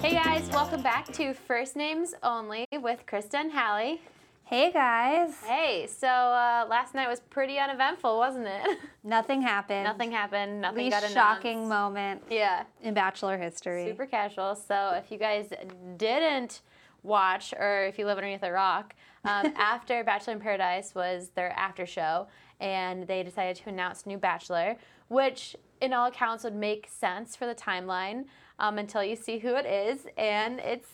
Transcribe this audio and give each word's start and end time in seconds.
Hey 0.00 0.14
guys, 0.14 0.48
welcome 0.50 0.80
back 0.82 1.12
to 1.14 1.34
First 1.34 1.74
Names 1.74 2.14
Only 2.22 2.66
with 2.72 3.04
Krista 3.06 3.34
and 3.34 3.50
Hallie. 3.50 4.00
Hey 4.44 4.70
guys. 4.70 5.34
Hey, 5.44 5.88
so 5.90 6.06
uh, 6.06 6.66
last 6.70 6.94
night 6.94 7.08
was 7.08 7.18
pretty 7.20 7.58
uneventful, 7.58 8.16
wasn't 8.16 8.46
it? 8.46 8.78
Nothing 9.04 9.42
happened. 9.42 9.84
Nothing 9.84 10.12
happened. 10.12 10.60
Nothing 10.60 10.84
Least 10.84 10.92
got 10.92 10.98
announced. 11.10 11.14
shocking 11.14 11.68
moment 11.68 12.22
Yeah, 12.30 12.62
in 12.82 12.94
Bachelor 12.94 13.36
history. 13.38 13.86
super 13.88 14.06
casual. 14.06 14.54
So 14.54 14.92
if 15.02 15.10
you 15.10 15.18
guys 15.18 15.50
didn't 15.96 16.60
watch, 17.02 17.52
or 17.58 17.86
if 17.86 17.98
you 17.98 18.06
live 18.06 18.18
underneath 18.18 18.42
a 18.44 18.52
rock, 18.52 18.94
um, 19.24 19.52
after 19.56 20.04
Bachelor 20.04 20.34
in 20.34 20.40
Paradise 20.40 20.94
was 20.94 21.30
their 21.34 21.50
after 21.58 21.84
show, 21.86 22.28
and 22.60 23.06
they 23.06 23.22
decided 23.22 23.56
to 23.62 23.68
announce 23.68 24.06
new 24.06 24.18
Bachelor, 24.18 24.76
which 25.08 25.56
in 25.80 25.92
all 25.92 26.06
accounts 26.06 26.44
would 26.44 26.54
make 26.54 26.88
sense 26.88 27.36
for 27.36 27.46
the 27.46 27.54
timeline 27.54 28.24
um, 28.58 28.78
until 28.78 29.04
you 29.04 29.16
see 29.16 29.38
who 29.38 29.54
it 29.54 29.66
is, 29.66 30.06
and 30.16 30.60
it's 30.60 30.88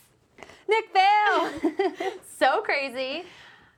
Nick 0.67 0.93
Viall. 0.93 2.11
so 2.37 2.61
crazy. 2.61 3.23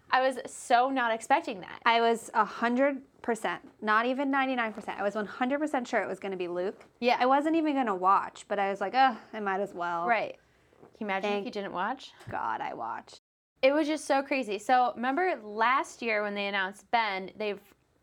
I 0.10 0.22
was 0.22 0.38
so 0.46 0.90
not 0.90 1.14
expecting 1.14 1.60
that. 1.62 1.82
I 1.86 2.02
was 2.02 2.30
hundred 2.34 3.02
percent, 3.22 3.62
not 3.82 4.06
even 4.06 4.32
ninety 4.32 4.56
nine 4.56 4.74
percent. 4.74 5.00
I 5.00 5.04
was 5.04 5.16
one 5.16 5.26
hundred 5.26 5.60
percent 5.60 5.88
sure 5.88 6.02
it 6.02 6.08
was 6.08 6.20
going 6.20 6.32
to 6.32 6.38
be 6.38 6.48
Luke. 6.48 6.86
Yeah. 7.00 7.18
I 7.20 7.26
wasn't 7.26 7.56
even 7.56 7.74
going 7.74 7.88
to 7.88 7.96
watch, 7.96 8.46
but 8.48 8.58
I 8.60 8.70
was 8.70 8.80
like, 8.80 8.94
oh, 8.96 9.18
I 9.34 9.40
might 9.40 9.60
as 9.60 9.74
well. 9.74 10.08
Right. 10.08 10.38
Can 10.98 11.06
you 11.06 11.08
imagine 11.08 11.34
if 11.34 11.46
you 11.46 11.52
didn't 11.52 11.74
watch? 11.74 12.12
God, 12.32 12.62
I 12.62 12.74
watched. 12.74 13.22
It 13.62 13.72
was 13.72 13.88
just 13.88 14.06
so 14.06 14.22
crazy. 14.22 14.60
So 14.60 14.94
remember 14.96 15.34
last 15.44 16.02
year 16.02 16.24
when 16.24 16.36
they 16.36 16.48
announced 16.48 16.90
Ben, 16.92 17.32
they 17.38 17.52
f- 17.52 17.60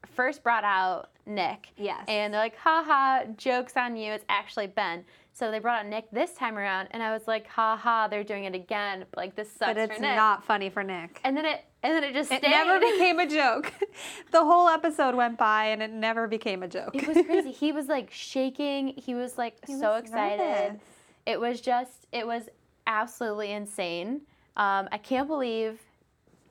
first 0.07 0.43
brought 0.43 0.65
out 0.65 1.11
Nick. 1.27 1.69
Yes. 1.77 2.05
And 2.09 2.33
they're 2.33 2.41
like, 2.41 2.57
haha, 2.57 3.25
joke's 3.37 3.77
on 3.77 3.97
you. 3.97 4.13
It's 4.13 4.25
actually 4.29 4.67
Ben. 4.69 5.05
So 5.33 5.51
they 5.51 5.59
brought 5.59 5.81
out 5.85 5.87
Nick 5.91 6.09
this 6.13 6.33
time 6.35 6.57
around, 6.57 6.89
and 6.93 7.03
I 7.03 7.13
was 7.13 7.27
like, 7.27 7.49
haha, 7.49 8.07
they're 8.07 8.23
doing 8.23 8.45
it 8.45 8.55
again. 8.55 9.05
Like 9.17 9.35
this 9.35 9.51
sucks 9.51 9.71
But 9.75 9.77
it's 9.79 9.95
for 9.97 10.01
Nick. 10.03 10.15
not 10.17 10.45
funny 10.45 10.71
for 10.71 10.85
Nick. 10.85 11.21
And 11.25 11.37
then 11.37 11.45
it 11.45 11.65
and 11.83 11.93
then 11.93 12.05
it 12.05 12.15
just 12.15 12.31
It 12.31 12.39
stayed. 12.39 12.51
never 12.51 12.79
became 12.93 13.19
a 13.19 13.27
joke. 13.29 13.73
the 14.31 14.45
whole 14.45 14.69
episode 14.69 15.15
went 15.17 15.37
by 15.37 15.67
and 15.67 15.83
it 15.83 15.91
never 15.91 16.29
became 16.29 16.63
a 16.63 16.69
joke. 16.69 16.95
It 16.95 17.07
was 17.09 17.17
crazy. 17.27 17.51
he 17.51 17.73
was 17.73 17.89
like 17.89 18.11
shaking. 18.13 18.95
He 18.97 19.15
was 19.15 19.37
like 19.37 19.57
He 19.67 19.75
so 19.79 19.91
was 19.95 20.05
excited. 20.05 20.39
nervous. 20.39 20.81
It 21.27 21.41
was 21.41 21.61
just, 21.61 22.07
it 22.13 22.27
was 22.27 22.45
absolutely 22.87 23.51
insane. 23.53 24.21
Um, 24.57 24.89
I 24.93 24.99
can't 24.99 25.27
believe 25.27 25.81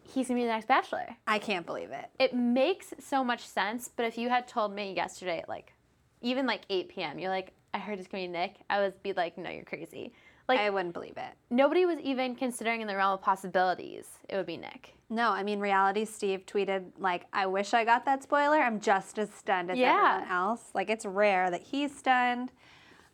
he's 0.03 0.27
gonna 0.27 0.39
be 0.39 0.43
the 0.45 0.51
next 0.51 0.67
Bachelor. 0.67 1.15
I 1.27 1.39
can't 1.39 1.65
believe 1.65 1.91
it. 1.91 2.09
It 2.19 2.33
makes 2.33 2.93
so 2.99 3.23
much 3.23 3.45
sense, 3.47 3.89
but 3.95 4.05
if 4.05 4.17
you 4.17 4.29
had 4.29 4.47
told 4.47 4.73
me 4.73 4.93
yesterday, 4.93 5.39
at 5.39 5.49
like, 5.49 5.73
even 6.21 6.45
like 6.45 6.61
8 6.69 6.89
p.m., 6.89 7.19
you're 7.19 7.29
like, 7.29 7.53
I 7.73 7.79
heard 7.79 7.99
it's 7.99 8.07
gonna 8.07 8.23
be 8.23 8.27
Nick, 8.27 8.55
I 8.69 8.79
would 8.79 9.01
be 9.03 9.13
like, 9.13 9.37
no, 9.37 9.49
you're 9.49 9.63
crazy. 9.63 10.13
Like, 10.47 10.59
I 10.59 10.69
wouldn't 10.69 10.93
believe 10.93 11.15
it. 11.17 11.33
nobody 11.49 11.85
was 11.85 11.99
even 11.99 12.35
considering 12.35 12.81
in 12.81 12.87
the 12.87 12.95
realm 12.97 13.13
of 13.13 13.21
possibilities 13.21 14.05
it 14.27 14.35
would 14.35 14.45
be 14.45 14.57
Nick. 14.57 14.93
No, 15.09 15.29
I 15.29 15.41
mean, 15.43 15.59
reality 15.59 16.03
Steve 16.05 16.45
tweeted, 16.45 16.83
like, 16.97 17.25
I 17.31 17.45
wish 17.45 17.73
I 17.73 17.85
got 17.85 18.03
that 18.05 18.23
spoiler. 18.23 18.57
I'm 18.57 18.79
just 18.81 19.17
as 19.19 19.29
stunned 19.31 19.71
as 19.71 19.77
Yeah. 19.77 20.15
everyone 20.15 20.31
else. 20.31 20.69
Like, 20.73 20.89
it's 20.89 21.05
rare 21.05 21.49
that 21.49 21.61
he's 21.61 21.95
stunned. 21.97 22.51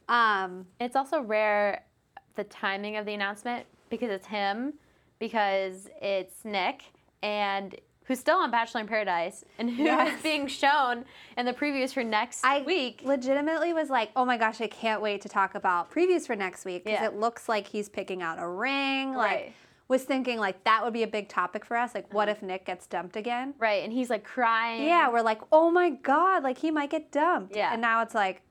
Um, 0.07 0.65
It's 0.79 0.95
also 0.95 1.21
rare 1.21 1.83
the 2.35 2.43
timing 2.45 2.95
of 2.97 3.05
the 3.05 3.13
announcement 3.13 3.65
because 3.89 4.09
it's 4.09 4.27
him, 4.27 4.73
because 5.19 5.87
it's 6.01 6.43
Nick, 6.45 6.83
and 7.21 7.75
who's 8.05 8.19
still 8.19 8.37
on 8.37 8.49
Bachelor 8.49 8.81
in 8.81 8.87
Paradise, 8.87 9.45
and 9.59 9.69
who 9.69 9.83
is 9.83 9.87
Yes. 9.87 10.21
being 10.23 10.47
shown 10.47 11.05
in 11.37 11.45
the 11.45 11.53
previews 11.53 11.93
for 11.93 12.03
next 12.03 12.43
I 12.43 12.61
week. 12.61 13.01
legitimately 13.03 13.71
was 13.73 13.89
like, 13.89 14.09
oh 14.15 14.25
my 14.25 14.37
gosh, 14.37 14.59
I 14.61 14.67
can't 14.67 15.01
wait 15.01 15.21
to 15.21 15.29
talk 15.29 15.53
about 15.55 15.91
previews 15.91 16.25
for 16.25 16.35
next 16.35 16.65
week 16.65 16.85
because 16.85 17.01
Yeah. 17.01 17.07
it 17.07 17.15
looks 17.15 17.47
like 17.47 17.67
he's 17.67 17.87
picking 17.87 18.23
out 18.23 18.39
a 18.39 18.47
ring. 18.47 19.13
Like, 19.13 19.53
was 19.89 20.03
thinking, 20.03 20.37
like, 20.39 20.63
that 20.63 20.83
would 20.83 20.93
be 20.93 21.03
a 21.03 21.07
big 21.07 21.29
topic 21.29 21.65
for 21.65 21.75
us. 21.75 21.93
Like, 21.95 22.11
what 22.13 22.29
uh-huh. 22.29 22.37
if 22.37 22.43
Nick 22.43 22.65
gets 22.65 22.87
dumped 22.87 23.15
again? 23.15 23.53
Right, 23.59 23.83
and 23.83 23.91
he's 23.93 24.09
like 24.09 24.23
crying. 24.23 24.83
Yeah, 24.83 25.09
we're 25.11 25.21
like, 25.21 25.41
oh 25.51 25.69
my 25.69 25.89
God, 25.91 26.43
like, 26.43 26.57
he 26.59 26.71
might 26.71 26.89
get 26.89 27.11
dumped. 27.11 27.55
Yeah. 27.55 27.73
And 27.73 27.81
now 27.81 28.01
it's 28.01 28.15
like, 28.15 28.41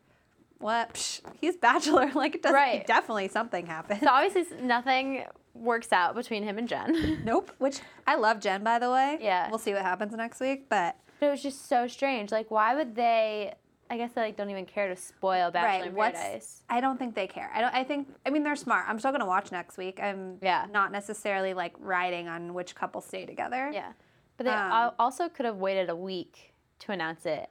what? 0.59 0.95
Psh, 0.95 1.21
he's 1.41 1.57
Bachelor. 1.57 2.11
Like, 2.15 2.35
it 2.37 2.43
doesn't, 2.43 2.55
Right. 2.55 2.87
definitely 2.87 3.29
something 3.29 3.67
happened. 3.67 4.01
So 4.01 4.09
obviously 4.09 4.61
nothing 4.61 5.25
works 5.59 5.93
out 5.93 6.15
between 6.15 6.43
him 6.45 6.59
and 6.59 6.69
Jen. 6.69 7.21
Nope. 7.25 7.51
Which 7.59 7.81
I 8.07 8.17
love 8.17 8.41
Jen, 8.41 8.63
by 8.65 8.79
the 8.79 8.91
way. 8.91 9.19
Yeah. 9.21 9.49
We'll 9.51 9.59
see 9.59 9.73
what 9.75 9.83
happens 9.83 10.13
next 10.15 10.41
week. 10.41 10.69
But 10.69 10.97
But 11.21 11.27
it 11.27 11.31
was 11.31 11.43
just 11.43 11.69
so 11.69 11.87
strange. 11.87 12.31
Like, 12.33 12.51
why 12.51 12.75
would 12.75 12.95
they? 12.95 13.55
I 13.91 13.97
guess 13.97 14.13
they 14.13 14.21
like 14.21 14.37
don't 14.37 14.51
even 14.51 14.67
care 14.67 14.89
to 14.89 14.97
spoil 14.97 15.51
Bachelor 15.51 15.89
in 15.89 15.95
Paradise. 15.95 16.63
I 16.69 16.81
don't 16.83 16.99
think 16.99 17.15
they 17.15 17.27
care. 17.27 17.51
I 17.55 17.61
don't. 17.63 17.75
I 17.75 17.85
think. 17.85 18.09
I 18.27 18.31
mean, 18.31 18.43
they're 18.45 18.55
smart. 18.57 18.85
I'm 18.89 18.99
still 18.99 19.13
gonna 19.13 19.25
watch 19.27 19.51
next 19.51 19.79
week. 19.79 19.99
I'm 20.03 20.39
Yeah. 20.43 20.67
not 20.71 20.93
necessarily 20.93 21.55
like 21.55 21.75
riding 21.79 22.29
on 22.29 22.53
which 22.55 22.75
couple 22.75 23.01
stay 23.01 23.25
together. 23.25 23.71
Yeah, 23.73 23.93
but 24.37 24.45
they 24.45 24.53
Um, 24.53 24.93
also 24.99 25.29
could 25.31 25.47
have 25.47 25.57
waited 25.57 25.89
a 25.89 25.97
week 25.97 26.53
to 26.81 26.93
announce 26.93 27.25
it 27.25 27.51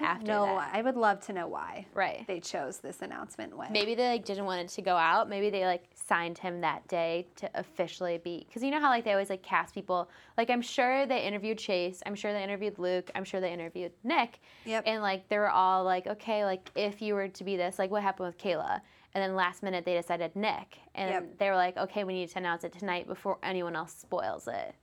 after 0.00 0.26
No, 0.26 0.46
that. 0.46 0.70
I 0.74 0.80
would 0.80 0.96
love 0.96 1.20
to 1.26 1.34
know 1.34 1.46
why 1.46 1.84
Right. 1.92 2.26
they 2.26 2.40
chose 2.40 2.78
this 2.78 3.02
announcement 3.02 3.54
when. 3.54 3.70
Maybe 3.70 3.94
they 3.94 4.08
like 4.08 4.24
didn't 4.24 4.46
want 4.46 4.62
it 4.62 4.68
to 4.70 4.80
go 4.82 4.96
out. 4.96 5.28
Maybe 5.28 5.50
they 5.50 5.66
like 5.66 5.84
signed 6.06 6.38
him 6.38 6.60
that 6.60 6.86
day 6.88 7.26
to 7.36 7.50
officially 7.54 8.18
be 8.18 8.44
because 8.46 8.62
you 8.62 8.70
know 8.70 8.80
how 8.80 8.88
like 8.90 9.04
they 9.04 9.12
always 9.12 9.30
like 9.30 9.42
cast 9.42 9.74
people. 9.74 10.10
Like 10.36 10.50
I'm 10.50 10.62
sure 10.62 11.06
they 11.06 11.22
interviewed 11.22 11.58
Chase. 11.58 12.02
I'm 12.06 12.14
sure 12.14 12.32
they 12.32 12.42
interviewed 12.42 12.78
Luke. 12.78 13.10
I'm 13.14 13.24
sure 13.24 13.40
they 13.40 13.52
interviewed 13.52 13.92
Nick. 14.02 14.40
Yep. 14.66 14.84
And 14.86 15.02
like 15.02 15.28
they 15.28 15.38
were 15.38 15.50
all 15.50 15.84
like, 15.84 16.06
okay, 16.06 16.44
like 16.44 16.70
if 16.74 17.00
you 17.00 17.14
were 17.14 17.28
to 17.28 17.44
be 17.44 17.56
this, 17.56 17.78
like 17.78 17.90
what 17.90 18.02
happened 18.02 18.26
with 18.26 18.38
Caila? 18.38 18.80
And 19.14 19.22
then 19.22 19.34
last 19.34 19.62
minute 19.62 19.84
they 19.84 19.94
decided 19.94 20.34
Nick, 20.34 20.78
and 20.96 21.10
Yep. 21.10 21.38
they 21.38 21.48
were 21.48 21.54
like, 21.56 21.76
okay, 21.76 22.02
we 22.02 22.14
need 22.14 22.28
to 22.30 22.38
announce 22.38 22.64
it 22.64 22.72
tonight 22.72 23.06
before 23.06 23.38
anyone 23.44 23.76
else 23.76 23.94
spoils 23.94 24.48
it. 24.48 24.74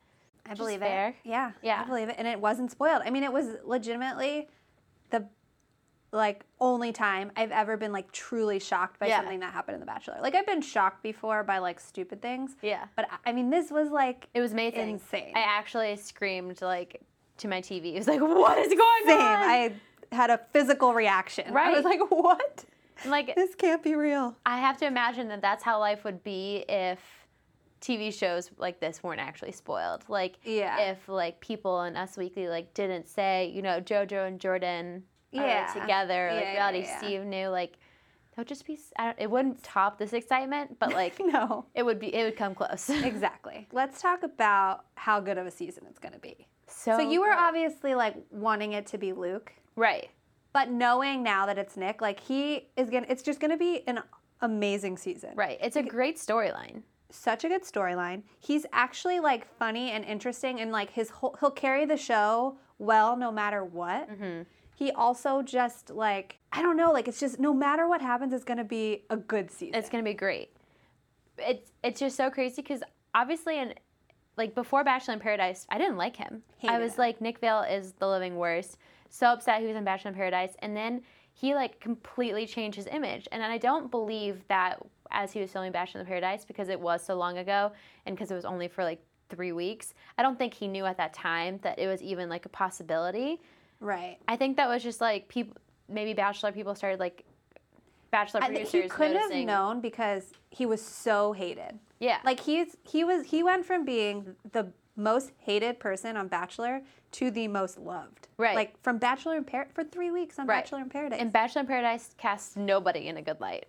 I 0.49 0.53
believe 0.55 0.79
fair. 0.79 1.09
it. 1.09 1.15
Yeah. 1.23 1.51
Yeah. 1.61 1.81
I 1.83 1.88
believe 1.88 2.07
it, 2.09 2.15
and 2.17 2.27
it 2.27 2.39
wasn't 2.39 2.71
spoiled. 2.71 3.03
I 3.05 3.09
mean, 3.09 3.23
it 3.23 3.31
was 3.33 3.47
legitimately 3.65 4.47
the 5.09 5.25
like 6.11 6.44
only 6.59 6.91
time 6.91 7.31
I've 7.38 7.51
ever 7.51 7.77
been 7.77 7.91
like 7.94 8.11
truly 8.11 8.59
shocked 8.59 8.99
by 8.99 9.07
Yeah. 9.07 9.19
something 9.19 9.39
that 9.39 9.53
happened 9.53 9.75
in 9.75 9.79
The 9.79 9.85
Bachelor. 9.85 10.17
Like 10.22 10.35
I've 10.35 10.45
been 10.45 10.61
shocked 10.61 11.01
before 11.03 11.44
by 11.44 11.59
like 11.59 11.79
stupid 11.79 12.22
things. 12.22 12.55
Yeah. 12.61 12.85
But 12.95 13.07
I- 13.25 13.31
mean, 13.31 13.49
this 13.49 13.72
was 13.72 13.89
like 13.89 14.27
It 14.33 14.41
was 14.41 14.51
amazing. 14.51 14.89
Insane. 14.89 15.31
I 15.35 15.41
actually 15.41 15.95
screamed 15.95 16.61
like 16.61 17.01
to 17.38 17.47
my 17.47 17.61
TV. 17.61 17.94
It 17.95 17.97
was 18.00 18.07
like, 18.07 18.19
what 18.21 18.57
is 18.57 18.73
going 18.73 19.05
same. 19.05 19.19
on? 19.19 19.21
I 19.21 19.73
had 20.11 20.29
a 20.29 20.39
physical 20.51 20.94
reaction. 20.94 21.53
Right. 21.53 21.73
I 21.73 21.75
was 21.77 21.85
like, 21.85 22.01
what? 22.11 22.66
like 23.05 23.33
This 23.35 23.55
can't 23.55 23.81
be 23.81 23.95
real. 23.95 24.35
I 24.45 24.59
have 24.59 24.77
to 24.77 24.85
imagine 24.85 25.29
that 25.29 25.41
that's 25.41 25.63
how 25.63 25.79
life 25.79 26.03
would 26.03 26.23
be 26.23 26.66
if 26.67 27.00
TV 27.79 28.13
shows 28.13 28.51
like 28.57 28.79
this 28.79 29.01
weren't 29.01 29.21
actually 29.21 29.53
spoiled. 29.53 30.03
Like 30.09 30.35
Yeah. 30.44 30.91
if 30.91 31.07
like 31.07 31.39
people 31.39 31.83
in 31.83 31.95
Us 31.95 32.17
Weekly 32.17 32.47
like 32.50 32.73
didn't 32.73 33.07
say, 33.07 33.50
you 33.55 33.61
know, 33.61 33.79
JoJo 33.79 34.27
and 34.27 34.39
Jordan 34.39 35.03
Yeah. 35.31 35.69
are 35.72 35.81
together, 35.81 36.28
Yeah, 36.28 36.34
like 36.36 36.44
yeah, 36.44 36.52
reality. 36.53 36.88
Steve 36.97 37.24
knew, 37.25 37.47
like 37.47 37.78
that 38.31 38.38
would 38.38 38.47
just 38.47 38.66
be. 38.66 38.74
s- 38.74 38.94
I 38.97 39.06
don't, 39.06 39.19
it 39.19 39.30
wouldn't 39.30 39.62
top 39.64 39.97
this 39.97 40.14
excitement, 40.14 40.78
but 40.80 40.94
like 40.94 41.19
no. 41.19 41.66
it 41.75 41.84
would 41.84 42.00
be. 42.00 42.14
It 42.14 42.24
would 42.24 42.38
come 42.38 42.56
close. 42.56 42.90
Exactly. 43.03 43.68
Let's 43.72 44.02
talk 44.02 44.24
about 44.24 44.86
how 44.96 45.19
good 45.19 45.38
of 45.38 45.46
a 45.46 45.52
season 45.52 45.84
it's 45.90 46.00
going 46.00 46.14
to 46.14 46.19
be. 46.19 46.47
so 46.68 46.97
So 46.97 47.00
you 47.09 47.22
were 47.22 47.28
good. 47.30 47.38
obviously 47.40 47.96
like 47.96 48.16
wanting 48.31 48.74
it 48.74 48.86
to 48.88 48.97
be 48.97 49.14
Luke, 49.14 49.52
right. 49.75 50.09
but 50.53 50.69
knowing 50.69 51.24
now 51.24 51.46
that 51.46 51.58
it's 51.58 51.75
Nick, 51.78 52.02
like 52.02 52.19
he 52.19 52.69
is 52.78 52.90
going 52.90 53.03
to 53.03 53.12
it's 53.12 53.24
just 53.24 53.40
going 53.40 53.52
to 53.52 53.58
be 53.58 53.81
an 53.88 54.00
amazing 54.42 54.98
season. 54.98 55.31
Right. 55.36 55.58
It's 55.62 55.75
a 55.75 55.84
great 55.84 56.18
storyline. 56.18 56.84
Such 57.09 57.44
a 57.44 57.50
good 57.50 57.63
storyline. 57.63 58.24
He's 58.40 58.66
actually 58.72 59.19
like 59.19 59.46
funny 59.58 59.92
and 59.92 60.06
interesting 60.06 60.62
and 60.62 60.72
like 60.72 60.90
his 60.92 61.09
whole 61.09 61.36
he'll 61.42 61.52
carry 61.52 61.86
the 61.86 61.98
show 61.98 62.58
well 62.80 63.18
no 63.18 63.31
matter 63.31 63.66
what. 63.66 64.09
Mm-hmm. 64.09 64.44
He 64.81 64.90
also 64.94 65.44
just 65.44 65.92
like 65.92 66.39
I 66.51 66.63
don't 66.63 66.75
know, 66.75 66.92
like 66.92 67.07
it's 67.07 67.19
just 67.19 67.39
no 67.39 67.54
matter 67.54 67.88
what 67.88 68.01
happens 68.01 68.33
it's 68.33 68.44
to 68.44 68.63
be 68.63 69.04
a 69.12 69.16
good 69.16 69.51
season. 69.51 69.75
It's 69.75 69.89
gonna 69.89 70.01
be 70.01 70.16
great. 70.16 70.56
It's 71.38 71.72
it's 71.83 72.00
just 72.00 72.18
so 72.18 72.31
crazy 72.31 72.63
because 72.63 72.81
obviously, 73.13 73.60
and 73.60 73.75
like 74.38 74.56
before 74.56 74.83
Bachelor 74.83 75.13
in 75.13 75.19
Paradise, 75.19 75.68
I 75.69 75.78
didn't 75.78 75.98
like 75.98 76.16
him. 76.16 76.42
I 76.68 76.80
was 76.80 76.94
him. 76.94 76.98
like, 76.98 77.22
Nick 77.22 77.39
Viall 77.39 77.72
is 77.72 77.92
the 78.00 78.07
living 78.07 78.38
worst. 78.38 78.80
So 79.12 79.28
upset 79.28 79.62
he 79.62 79.68
was 79.68 79.75
in 79.75 79.83
Bachelor 79.83 80.10
in 80.10 80.16
Paradise, 80.16 80.56
and 80.63 80.75
then 80.75 81.04
he 81.31 81.54
like 81.54 81.80
completely 81.80 82.48
changed 82.48 82.75
his 82.75 82.88
image. 82.88 83.27
And 83.31 83.44
I 83.44 83.60
don't 83.60 83.92
believe 83.92 84.44
that 84.48 84.80
as 85.12 85.31
he 85.31 85.42
was 85.42 85.51
filming 85.51 85.72
Bachelor 85.72 86.01
in 86.01 86.07
Paradise 86.07 86.44
because 86.44 86.69
it 86.69 86.80
was 86.80 87.06
so 87.06 87.13
long 87.13 87.38
ago 87.38 87.72
and 88.07 88.16
because 88.16 88.31
it 88.31 88.36
was 88.36 88.45
only 88.45 88.68
for 88.68 88.84
like 88.84 89.04
three 89.30 89.51
weeks. 89.51 89.94
I 90.18 90.24
don't 90.24 90.39
think 90.39 90.56
he 90.56 90.68
knew 90.68 90.86
at 90.86 90.98
that 90.98 91.13
time 91.13 91.60
that 91.62 91.77
it 91.77 91.86
was 91.86 92.01
even 92.01 92.30
like 92.30 92.48
a 92.48 92.50
possibility. 92.50 93.39
Right. 93.81 94.18
I 94.28 94.38
think 94.38 94.56
that 94.57 94.69
was 94.69 94.81
just 94.83 95.01
like 95.01 95.28
people, 95.28 95.57
maybe 95.89 96.13
Bachelor 96.13 96.51
people 96.54 96.74
started 96.75 97.00
like 97.00 97.25
Bachelor 98.12 98.42
I 98.44 98.48
think 98.48 98.60
producers 98.69 98.83
he 98.83 98.89
couldn't 98.89 99.18
have 99.18 99.45
known 99.45 99.81
because 99.81 100.31
he 100.50 100.66
was 100.66 100.81
so 100.81 101.33
hated. 101.33 101.80
Yeah. 102.00 102.18
Like 102.24 102.39
he's 102.39 102.78
he 102.83 103.04
was 103.04 103.25
he 103.25 103.44
went 103.44 103.66
from 103.66 103.83
being 103.86 104.36
the 104.51 104.72
most 104.98 105.31
hated 105.38 105.80
person 105.80 106.18
on 106.18 106.28
Bachelor 106.28 106.81
to 107.13 107.31
the 107.31 107.48
most 107.48 107.78
loved. 107.78 108.28
Right. 108.38 108.56
Like 108.56 108.81
from 108.81 108.98
Bachelor 108.98 109.38
in 109.38 109.44
Paradise 109.44 109.74
for 109.74 109.84
three 109.84 110.12
weeks 110.12 110.38
on 110.39 110.48
Right. 110.48 110.63
Bachelor 110.63 110.80
in 110.80 110.89
Paradise. 110.89 111.19
And 111.22 111.31
Bachelor 111.31 111.62
in 111.62 111.68
Paradise 111.68 112.13
casts 112.18 112.56
nobody 112.56 113.07
in 113.07 113.18
a 113.18 113.22
good 113.22 113.39
light. 113.39 113.66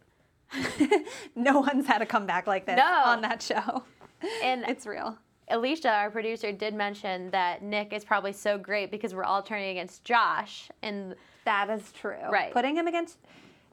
no 1.37 1.61
one's 1.61 1.87
had 1.87 2.03
a 2.03 2.06
comeback 2.06 2.47
like 2.47 2.67
this 2.67 2.76
No. 2.76 3.03
on 3.06 3.20
that 3.23 3.43
show. 3.43 3.85
And 4.43 4.65
It's 4.69 4.87
real. 4.87 5.17
Alicia, 5.52 5.90
our 5.90 6.10
producer, 6.10 6.50
did 6.50 6.75
mention 6.75 7.31
that 7.31 7.62
Nick 7.62 7.93
is 7.93 8.04
probably 8.04 8.32
so 8.32 8.58
great 8.58 8.90
because 8.90 9.14
we're 9.14 9.25
all 9.25 9.43
turning 9.43 9.70
against 9.70 10.04
Josh. 10.04 10.70
And 10.82 11.14
That 11.44 11.70
is 11.70 11.93
true. 11.93 12.16
Right. 12.31 12.52
Putting 12.52 12.75
him 12.75 12.87
against, 12.87 13.19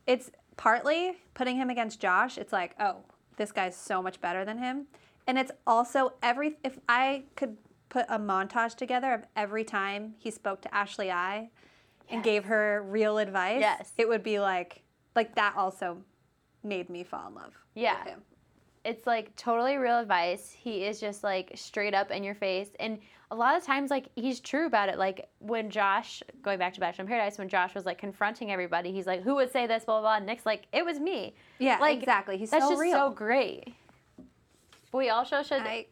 it's 0.06 0.30
partly 0.58 1.14
putting 1.34 1.56
him 1.56 1.70
against 1.70 2.00
Josh. 2.00 2.38
It's 2.38 2.52
like, 2.54 2.76
oh, 2.80 2.98
this 3.38 3.52
guy's 3.52 3.76
so 3.76 4.02
much 4.02 4.20
better 4.20 4.44
than 4.44 4.58
him. 4.58 4.88
And 5.26 5.38
it's 5.38 5.52
also 5.66 6.14
every, 6.22 6.58
if 6.64 6.78
I 6.90 7.24
could 7.36 7.58
put 7.88 8.06
a 8.10 8.20
montage 8.20 8.76
together 8.76 9.14
of 9.14 9.24
every 9.36 9.64
time 9.64 10.16
he 10.20 10.32
spoke 10.32 10.62
to 10.62 10.76
Ashley 10.76 11.12
I 11.12 11.50
and 12.10 12.24
gave 12.24 12.46
her 12.46 12.84
real 12.88 13.18
advice, 13.18 13.62
Yes. 13.62 13.94
it 13.98 14.08
would 14.08 14.24
be 14.24 14.40
like, 14.40 14.84
like 15.16 15.36
that 15.36 15.56
also 15.56 15.98
made 16.64 16.90
me 16.90 17.04
fall 17.04 17.28
in 17.28 17.36
love 17.36 17.54
Yeah. 17.76 18.16
It's 18.90 19.06
like 19.08 19.36
totally 19.36 19.78
real 19.78 20.00
advice. 20.00 20.52
He 20.52 20.84
is 20.84 21.00
just 21.00 21.24
like 21.24 21.52
straight 21.56 21.94
up 21.94 22.12
in 22.12 22.24
your 22.24 22.36
face. 22.36 22.70
And 22.80 23.00
a 23.32 23.36
lot 23.36 23.56
of 23.56 23.64
times, 23.64 23.92
like, 23.92 24.10
he's 24.16 24.40
true 24.40 24.66
about 24.66 24.90
it. 24.90 24.98
Like, 24.98 25.30
when 25.38 25.70
Josh, 25.70 26.24
going 26.42 26.58
back 26.58 26.74
to 26.74 26.80
Bachelor 26.80 27.04
in 27.04 27.08
Paradise, 27.08 27.38
when 27.38 27.48
Josh 27.48 27.76
was 27.76 27.86
like 27.86 28.00
confronting 28.00 28.52
everybody, 28.52 28.92
he's 28.92 29.06
like, 29.06 29.22
who 29.22 29.36
would 29.36 29.52
say 29.52 29.68
this, 29.68 29.86
blah, 29.86 29.96
blah, 29.96 30.02
blah. 30.02 30.18
And 30.18 30.26
Nick's 30.26 30.48
like, 30.48 30.64
it 30.74 30.84
was 30.84 31.00
me. 31.00 31.36
Yeah, 31.60 31.78
like, 31.80 32.00
exactly. 32.00 32.38
He's 32.38 32.50
That's 32.50 32.66
so 32.66 32.72
just 32.72 32.82
real. 32.82 32.94
so 32.94 33.10
great. 33.12 33.76
We 34.92 35.10
also 35.10 35.44
should. 35.44 35.62
I 35.62 35.86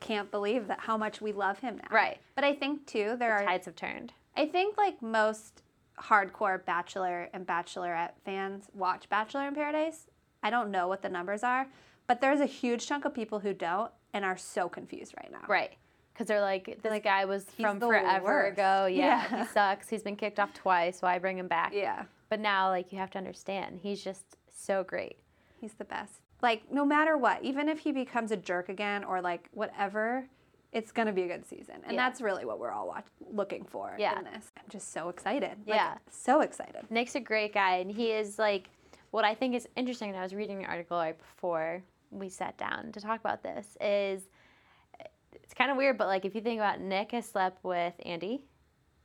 can't 0.00 0.30
believe 0.30 0.68
that 0.68 0.80
how 0.80 0.96
much 0.96 1.20
we 1.20 1.32
love 1.32 1.58
him 1.58 1.76
now. 1.76 1.94
Right. 1.94 2.18
But 2.34 2.44
I 2.44 2.54
think 2.54 2.86
too 2.86 3.16
there 3.18 3.32
are 3.32 3.44
tides 3.44 3.66
have 3.66 3.76
turned. 3.76 4.14
I 4.36 4.46
think 4.46 4.78
like 4.78 5.02
most 5.02 5.62
hardcore 6.00 6.64
Bachelor 6.64 7.28
and 7.34 7.46
Bachelorette 7.46 8.12
fans 8.24 8.68
watch 8.72 9.08
Bachelor 9.10 9.46
in 9.48 9.54
Paradise. 9.54 10.06
I 10.42 10.50
don't 10.50 10.70
know 10.70 10.88
what 10.88 11.02
the 11.02 11.08
numbers 11.08 11.42
are, 11.42 11.66
but 12.08 12.20
there's 12.20 12.40
a 12.40 12.46
huge 12.46 12.86
chunk 12.86 13.04
of 13.04 13.14
people 13.14 13.38
who 13.38 13.54
don't 13.54 13.92
and 14.12 14.24
are 14.24 14.36
so 14.36 14.68
confused 14.68 15.14
right 15.16 15.30
now. 15.30 15.44
Right. 15.46 15.74
Because 16.12 16.26
they're 16.26 16.40
like, 16.40 16.80
this 16.82 17.00
guy 17.04 17.24
was 17.26 17.44
from 17.60 17.78
forever 17.78 18.24
worst. 18.24 18.54
ago. 18.54 18.86
Yeah, 18.86 19.24
Yeah. 19.30 19.44
he 19.44 19.48
sucks. 19.52 19.88
He's 19.88 20.02
been 20.02 20.16
kicked 20.16 20.40
off 20.40 20.52
twice. 20.52 21.00
Why 21.00 21.18
bring 21.20 21.38
him 21.38 21.46
back? 21.46 21.72
Yeah. 21.72 22.04
But 22.28 22.40
now, 22.40 22.70
like, 22.70 22.90
you 22.92 22.98
have 22.98 23.10
to 23.12 23.18
understand, 23.18 23.78
he's 23.82 24.02
just 24.02 24.24
so 24.52 24.82
great. 24.82 25.16
He's 25.60 25.74
the 25.74 25.84
best. 25.84 26.14
Like 26.42 26.70
no 26.72 26.84
matter 26.84 27.16
what, 27.18 27.42
even 27.44 27.68
if 27.68 27.80
he 27.80 27.92
becomes 27.92 28.30
a 28.32 28.36
jerk 28.36 28.68
again 28.68 29.02
or 29.04 29.20
like 29.20 29.48
whatever, 29.52 30.24
it's 30.72 30.92
gonna 30.92 31.12
be 31.12 31.22
a 31.22 31.26
good 31.26 31.44
season, 31.46 31.76
and 31.84 31.94
Yeah. 31.94 31.96
that's 32.08 32.20
really 32.20 32.44
what 32.44 32.58
we're 32.60 32.70
all 32.70 32.86
watch- 32.86 33.06
looking 33.32 33.64
for 33.64 33.94
Yeah. 33.98 34.18
in 34.18 34.24
this. 34.24 34.52
I'm 34.56 34.64
just 34.68 34.92
so 34.92 35.08
excited. 35.08 35.50
Like, 35.66 35.76
Yeah. 35.76 35.94
so 36.10 36.40
excited. 36.42 36.88
Nick's 36.90 37.14
a 37.16 37.20
great 37.20 37.54
guy, 37.54 37.76
and 37.78 37.90
he 37.90 38.12
is 38.12 38.38
like 38.38 38.70
what 39.10 39.24
I 39.24 39.34
think 39.34 39.54
is 39.56 39.66
interesting. 39.76 40.10
And 40.10 40.18
I 40.18 40.22
was 40.22 40.34
reading 40.34 40.62
an 40.62 40.66
article 40.70 40.96
right 40.98 41.18
before 41.18 41.82
we 42.10 42.28
sat 42.28 42.56
down 42.58 42.92
to 42.92 43.00
talk 43.00 43.20
about 43.20 43.42
this. 43.42 43.76
Is 43.80 44.22
it's 45.34 45.54
kind 45.54 45.70
of 45.70 45.76
weird, 45.76 45.98
but 45.98 46.06
like 46.06 46.24
if 46.24 46.34
you 46.34 46.40
think 46.40 46.58
about 46.58 46.80
Nick 46.80 47.12
has 47.12 47.26
slept 47.26 47.62
with 47.64 47.94
Andy, 48.04 48.44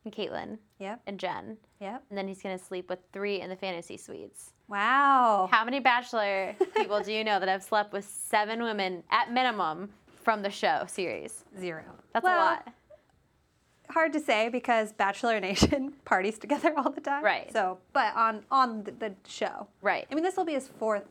and 0.06 0.14
Kaitlyn, 0.14 0.58
Yep. 0.80 1.02
and 1.08 1.18
Jen, 1.20 1.58
Yep. 1.80 2.04
and 2.10 2.18
then 2.18 2.28
he's 2.28 2.42
gonna 2.42 2.58
sleep 2.58 2.90
with 2.90 3.00
three 3.14 3.40
in 3.42 3.50
the 3.50 3.56
fantasy 3.56 3.96
suites. 3.98 4.52
Wow. 4.68 5.48
How 5.52 5.64
many 5.64 5.80
Bachelor 5.80 6.56
people 6.76 7.02
do 7.02 7.14
you 7.14 7.24
know 7.24 7.40
that 7.40 7.48
have 7.48 7.64
slept 7.64 7.94
with 7.94 8.04
seven 8.06 8.64
women 8.64 9.04
at 9.12 9.32
minimum 9.32 9.90
from 10.24 10.42
the 10.42 10.50
show 10.50 10.84
series? 10.88 11.46
Zero. 11.60 11.84
That's 12.14 12.24
Well, 12.24 12.38
a 12.38 12.44
lot. 12.44 12.68
hard 13.90 14.12
to 14.14 14.20
say 14.20 14.50
because 14.50 14.92
Bachelor 14.92 15.40
Nation 15.40 15.94
parties 16.06 16.38
together 16.40 16.74
all 16.78 16.90
the 16.92 17.02
time. 17.02 17.24
Right. 17.24 17.52
So, 17.54 17.78
but 17.94 18.14
on 18.16 18.44
on 18.52 18.84
the, 18.84 18.92
the 18.92 19.16
show. 19.28 19.68
Right. 19.82 20.06
I 20.12 20.16
mean, 20.16 20.24
this 20.24 20.36
will 20.36 20.46
be 20.46 20.54
his 20.54 20.68
fourth 20.68 21.06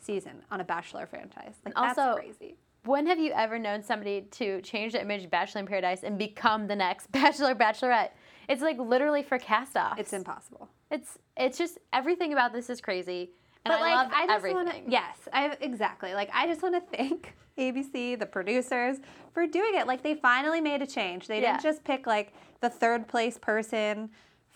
season 0.00 0.42
on 0.50 0.60
a 0.60 0.64
Bachelor 0.64 1.06
franchise. 1.06 1.54
Like 1.64 1.74
And 1.76 1.88
that's 1.88 1.98
also- 1.98 2.16
crazy. 2.18 2.56
When 2.84 3.06
have 3.06 3.18
you 3.18 3.32
ever 3.32 3.58
known 3.58 3.82
somebody 3.82 4.22
to 4.30 4.62
change 4.62 4.92
the 4.92 5.00
image 5.02 5.24
of 5.24 5.30
Bachelor 5.30 5.60
in 5.60 5.66
Paradise 5.66 6.04
and 6.04 6.16
become 6.16 6.68
the 6.68 6.76
next 6.76 7.10
Bachelor 7.12 7.54
Bachelorette? 7.54 8.10
It's 8.48 8.62
like 8.62 8.78
literally 8.78 9.22
for 9.22 9.38
cast 9.38 9.76
offs. 9.76 10.00
It's 10.00 10.12
impossible. 10.12 10.68
It's 10.90 11.18
it's 11.36 11.58
just 11.58 11.78
everything 11.92 12.32
about 12.32 12.52
this 12.54 12.70
is 12.70 12.80
crazy. 12.80 13.32
And 13.66 13.72
but 13.72 13.78
I 13.78 13.80
like, 13.80 13.94
love 13.94 14.12
I 14.14 14.26
just 14.26 14.36
everything. 14.36 14.56
want 14.64 14.70
to. 14.86 14.90
Yes, 14.90 15.16
I 15.32 15.56
exactly. 15.60 16.14
Like, 16.14 16.30
I 16.32 16.46
just 16.46 16.62
want 16.62 16.76
to 16.76 16.96
thank 16.96 17.34
ABC, 17.58 18.18
the 18.18 18.24
producers, 18.24 18.98
for 19.34 19.46
doing 19.46 19.74
it. 19.74 19.86
Like, 19.86 20.02
they 20.02 20.14
finally 20.14 20.60
made 20.60 20.80
a 20.80 20.86
change. 20.86 21.26
They 21.26 21.42
Yeah. 21.42 21.52
didn't 21.54 21.64
just 21.64 21.84
pick 21.84 22.06
like 22.06 22.32
the 22.60 22.70
third 22.70 23.06
place 23.08 23.36
person 23.36 24.08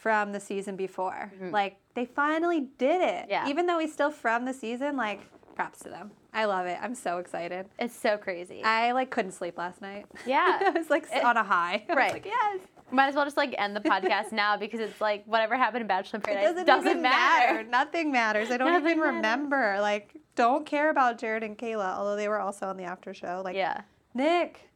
from 0.03 0.33
the 0.33 0.41
season 0.41 0.75
before. 0.75 1.31
Like, 1.53 1.77
they 1.95 2.05
finally 2.07 2.63
did 2.77 3.01
it. 3.01 3.23
Mm-hmm. 3.23 3.31
Yeah. 3.31 3.49
Even 3.49 3.67
though 3.67 3.79
he's 3.79 3.93
still 3.93 4.11
from 4.11 4.45
the 4.45 4.53
season, 4.53 4.97
like, 4.97 5.21
props 5.55 5.79
to 5.81 5.89
them. 5.91 6.11
I 6.35 6.47
love 6.47 6.67
it. 6.67 6.77
I'm 6.83 6.97
so 6.97 7.19
excited. 7.19 7.67
It's 7.79 7.95
so 7.95 8.17
crazy. 8.17 8.65
I 8.65 8.93
like 8.93 9.11
couldn't 9.11 9.33
sleep 9.33 9.57
last 9.59 9.81
night. 9.81 10.07
Yeah. 10.27 10.59
I 10.67 10.71
was 10.71 10.91
like 10.91 11.07
It- 11.15 11.23
on 11.23 11.37
a 11.37 11.45
high. 11.45 11.85
I 11.89 11.93
was 11.93 11.97
right. 11.97 12.13
like, 12.15 12.25
yes. 12.25 12.61
Might 12.91 13.09
as 13.09 13.15
well 13.15 13.25
just 13.25 13.37
like 13.37 13.55
end 13.59 13.77
the 13.77 13.81
podcast 13.81 14.33
now 14.33 14.57
because 14.57 14.81
it's 14.81 15.01
like 15.01 15.25
whatever 15.27 15.57
happened 15.57 15.83
in 15.83 15.87
Bachelor 15.87 16.17
in 16.17 16.21
It 16.23 16.25
Paradise 16.25 16.67
doesn't, 16.67 16.89
even 16.91 17.03
matter. 17.03 17.55
matter. 17.55 17.69
Nothing 17.69 18.11
matters. 18.13 18.51
I 18.51 18.57
don't 18.57 18.69
Nothing 18.73 18.87
even 18.87 18.99
matters. 19.01 19.15
remember. 19.17 19.79
Like, 19.81 20.17
don't 20.35 20.65
care 20.67 20.91
about 20.91 21.19
Jared 21.19 21.43
and 21.45 21.57
Caila, 21.57 21.97
although 21.97 22.17
they 22.17 22.29
were 22.29 22.41
also 22.41 22.67
on 22.67 22.77
the 22.79 22.85
after 22.85 23.13
show. 23.15 23.43
Like, 23.45 23.55
Yeah. 23.55 23.83
Nick. 24.15 24.69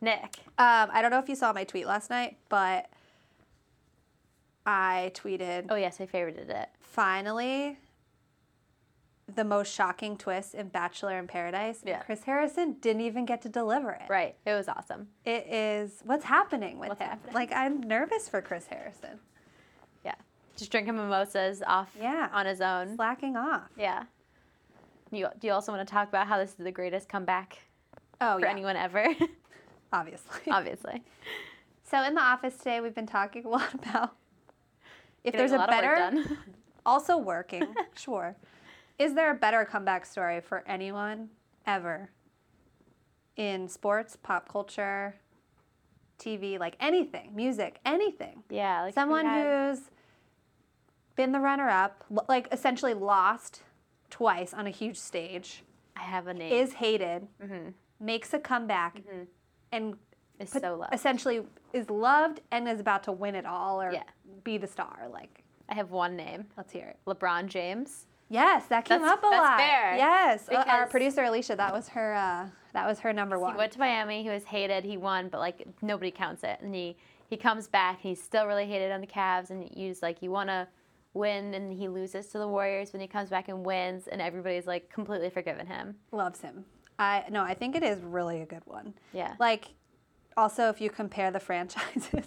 Nick. 0.00 0.36
Um, 0.58 0.88
I 0.92 1.02
don't 1.02 1.10
know 1.10 1.18
if 1.18 1.28
you 1.28 1.34
saw 1.36 1.52
my 1.52 1.64
tweet 1.64 1.86
last 1.86 2.08
night, 2.08 2.38
but 2.48 2.88
I 4.66 5.10
tweeted 5.14 5.66
Oh 5.70 5.74
yes, 5.76 6.00
I 6.00 6.06
favorited 6.06 6.50
it. 6.50 6.68
finally 6.80 7.78
the 9.32 9.44
most 9.44 9.72
shocking 9.72 10.16
twist 10.16 10.54
in 10.54 10.66
Bachelor 10.68 11.16
in 11.18 11.28
Paradise. 11.28 11.82
Yeah. 11.86 12.00
Chris 12.02 12.24
Harrison 12.24 12.72
didn't 12.80 13.02
even 13.02 13.24
get 13.26 13.40
to 13.42 13.48
deliver 13.48 13.92
it. 13.92 14.02
Right. 14.08 14.34
It 14.44 14.54
was 14.54 14.66
awesome. 14.68 15.06
It 15.24 15.46
is 15.46 16.00
what's 16.04 16.24
happening 16.24 16.80
with 16.80 16.88
What's 16.88 17.00
him. 17.00 17.10
happening? 17.10 17.34
Like 17.34 17.52
I'm 17.52 17.80
nervous 17.80 18.28
for 18.28 18.42
Chris 18.42 18.66
Harrison. 18.66 19.20
Yeah. 20.04 20.16
Just 20.56 20.72
drinking 20.72 20.96
mimosas 20.96 21.62
off 21.64 21.90
Yeah. 22.00 22.28
on 22.32 22.44
his 22.46 22.60
own. 22.60 22.96
Slacking 22.96 23.36
off. 23.36 23.70
Yeah. 23.78 24.02
You, 25.12 25.28
do 25.38 25.46
you 25.46 25.52
also 25.52 25.70
want 25.72 25.86
to 25.86 25.92
talk 25.92 26.08
about 26.08 26.26
how 26.26 26.36
this 26.38 26.50
is 26.50 26.56
the 26.56 26.72
greatest 26.72 27.08
comeback 27.08 27.58
Oh 28.20 28.34
for 28.38 28.46
yeah, 28.46 28.50
anyone 28.50 28.76
ever? 28.76 29.06
obviously. 29.92 30.50
Obviously. 30.50 31.02
So 31.84 32.02
in 32.02 32.14
the 32.16 32.20
office 32.20 32.56
today, 32.58 32.80
we've 32.80 32.94
been 32.96 33.06
talking 33.06 33.44
a 33.44 33.48
lot 33.48 33.74
about 33.86 34.16
if 35.24 35.32
Getting 35.32 35.38
there's 35.38 35.52
a, 35.52 35.58
work 35.58 35.68
better, 35.70 36.12
also 36.86 37.16
working, 37.18 37.74
sure. 37.96 38.36
Is 38.98 39.14
there 39.14 39.30
a 39.30 39.34
better 39.34 39.64
comeback 39.64 40.04
story 40.06 40.40
for 40.40 40.62
anyone 40.66 41.30
ever 41.66 42.10
in 43.36 43.68
sports, 43.68 44.16
pop 44.22 44.48
culture, 44.48 45.16
TV, 46.18 46.58
like 46.58 46.76
anything, 46.80 47.34
music, 47.34 47.78
anything? 47.84 48.42
yeah, 48.50 48.82
like 48.82 48.94
Someone 48.94 49.24
had- 49.24 49.70
who's 49.76 49.90
been 51.16 51.32
the 51.32 51.40
runner-up, 51.40 52.04
like 52.28 52.48
essentially 52.52 52.94
lost 52.94 53.62
twice 54.10 54.54
on 54.54 54.66
a 54.66 54.70
huge 54.70 54.96
stage, 54.96 55.62
I 55.96 56.02
have 56.02 56.26
a 56.26 56.34
name. 56.34 56.52
is 56.52 56.74
hated, 56.74 57.28
Mhm. 57.42 57.74
makes 57.98 58.32
a 58.32 58.38
comeback, 58.38 59.02
and 59.72 59.98
is 60.40 60.50
put- 60.50 60.62
so 60.62 60.74
loved. 60.76 60.94
essentially 60.94 61.46
is 61.72 61.88
loved 61.90 62.40
and 62.50 62.68
is 62.68 62.80
about 62.80 63.02
to 63.04 63.12
win 63.12 63.34
it 63.34 63.46
all 63.46 63.80
or 63.80 63.92
Yeah. 63.92 64.02
be 64.44 64.58
the 64.58 64.66
star. 64.66 65.08
Like, 65.12 65.44
I 65.68 65.74
have 65.74 65.90
one 65.90 66.16
name. 66.16 66.48
let's 66.56 66.72
hear 66.72 66.86
it. 66.88 66.98
LeBron 67.06 67.46
James. 67.46 68.06
Yes, 68.28 68.66
that 68.66 68.84
came 68.84 69.00
That's- 69.02 69.18
up 69.18 69.24
a 69.24 69.28
that's 69.30 69.42
lot. 69.42 69.58
fair, 69.58 69.96
Yes, 69.96 70.48
Uh, 70.48 70.64
our 70.68 70.86
producer 70.86 71.24
Alicia, 71.24 71.56
that 71.56 71.72
was 71.72 71.88
her. 71.90 72.14
Uh, 72.14 72.46
that 72.72 72.86
was 72.86 73.00
her 73.00 73.12
number 73.12 73.38
one. 73.38 73.52
He 73.54 73.58
went 73.58 73.72
to 73.72 73.78
Miami. 73.80 74.22
He 74.22 74.28
was 74.30 74.44
hated. 74.44 74.84
He 74.84 74.96
won, 74.96 75.28
but 75.28 75.38
like 75.38 75.66
nobody 75.82 76.10
counts 76.12 76.42
it. 76.44 76.60
And 76.60 76.74
he 76.74 76.96
he 77.28 77.36
comes 77.36 77.68
back. 77.68 77.94
And 77.96 78.02
he's 78.02 78.20
still 78.22 78.46
really 78.46 78.66
hated 78.66 78.90
on 78.92 79.00
the 79.00 79.06
Cavs. 79.06 79.50
And 79.50 79.68
you 79.76 79.88
just 79.90 80.02
like 80.02 80.20
you 80.22 80.30
want 80.32 80.48
to 80.48 80.66
win, 81.12 81.54
and 81.54 81.72
he 81.72 81.88
loses 81.88 82.28
to 82.28 82.38
the 82.38 82.46
Warriors. 82.46 82.92
When 82.92 83.00
he 83.00 83.08
comes 83.08 83.30
back 83.30 83.48
and 83.48 83.64
wins, 83.66 84.06
and 84.06 84.20
everybody's 84.22 84.66
like 84.68 84.88
completely 84.90 85.30
forgiven 85.30 85.66
him. 85.66 85.96
Loves 86.12 86.40
him. 86.40 86.64
I 87.00 87.24
no, 87.30 87.42
I 87.42 87.54
think 87.54 87.74
it 87.74 87.82
is 87.82 88.00
really 88.00 88.42
a 88.42 88.46
good 88.46 88.64
one. 88.66 88.94
Yeah. 89.12 89.34
Like, 89.40 89.66
also 90.36 90.68
if 90.68 90.80
you 90.80 90.90
compare 90.90 91.30
the 91.30 91.40
franchises, 91.48 92.26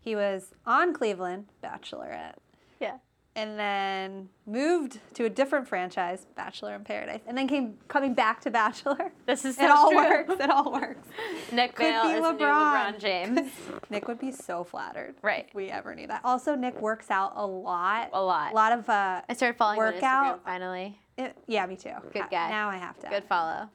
he 0.00 0.14
was 0.16 0.52
on 0.64 0.92
Cleveland, 0.94 1.46
Bachelorette, 1.64 2.34
Yeah. 2.80 2.98
and 3.34 3.58
then 3.58 4.28
moved 4.46 5.00
to 5.14 5.24
a 5.24 5.28
different 5.28 5.66
franchise, 5.66 6.26
Bachelor 6.36 6.74
in 6.76 6.84
Paradise, 6.84 7.20
and 7.26 7.36
then 7.36 7.48
came 7.48 7.76
coming 7.88 8.14
back 8.14 8.40
to 8.42 8.50
Bachelor. 8.50 9.12
This 9.26 9.44
is 9.44 9.58
it 9.58 9.68
all 9.68 9.90
true. 9.90 9.98
works. 9.98 10.34
It 10.38 10.48
all 10.50 10.70
works. 10.72 11.08
Nick 11.52 11.74
Could 11.74 11.86
Viall 11.92 12.02
be 12.04 12.12
is 12.12 12.22
LeBron. 12.24 12.38
LeBron 12.38 12.98
James. 13.00 13.50
Nick 13.90 14.06
would 14.06 14.20
be 14.20 14.30
so 14.30 14.62
flattered. 14.62 15.16
Right. 15.22 15.46
If 15.48 15.54
we 15.54 15.68
ever 15.68 15.94
need 15.96 16.10
that. 16.10 16.20
Also, 16.22 16.54
Nick 16.54 16.80
works 16.80 17.10
out 17.10 17.32
a 17.34 17.44
lot. 17.44 18.10
A 18.12 18.22
lot. 18.22 18.52
A 18.52 18.54
lot 18.54 18.72
of 18.72 18.88
uh, 18.88 19.22
I 19.28 19.34
started 19.34 19.58
following 19.58 19.78
Workout. 19.78 20.44
Finally. 20.44 20.96
it- 21.18 21.36
yeah, 21.48 21.66
me 21.66 21.74
too. 21.74 21.90
Good 22.12 22.30
guy. 22.30 22.48
Now 22.50 22.68
I 22.68 22.76
have 22.76 22.96
to. 23.00 23.08
Good 23.08 23.24
follow. 23.24 23.68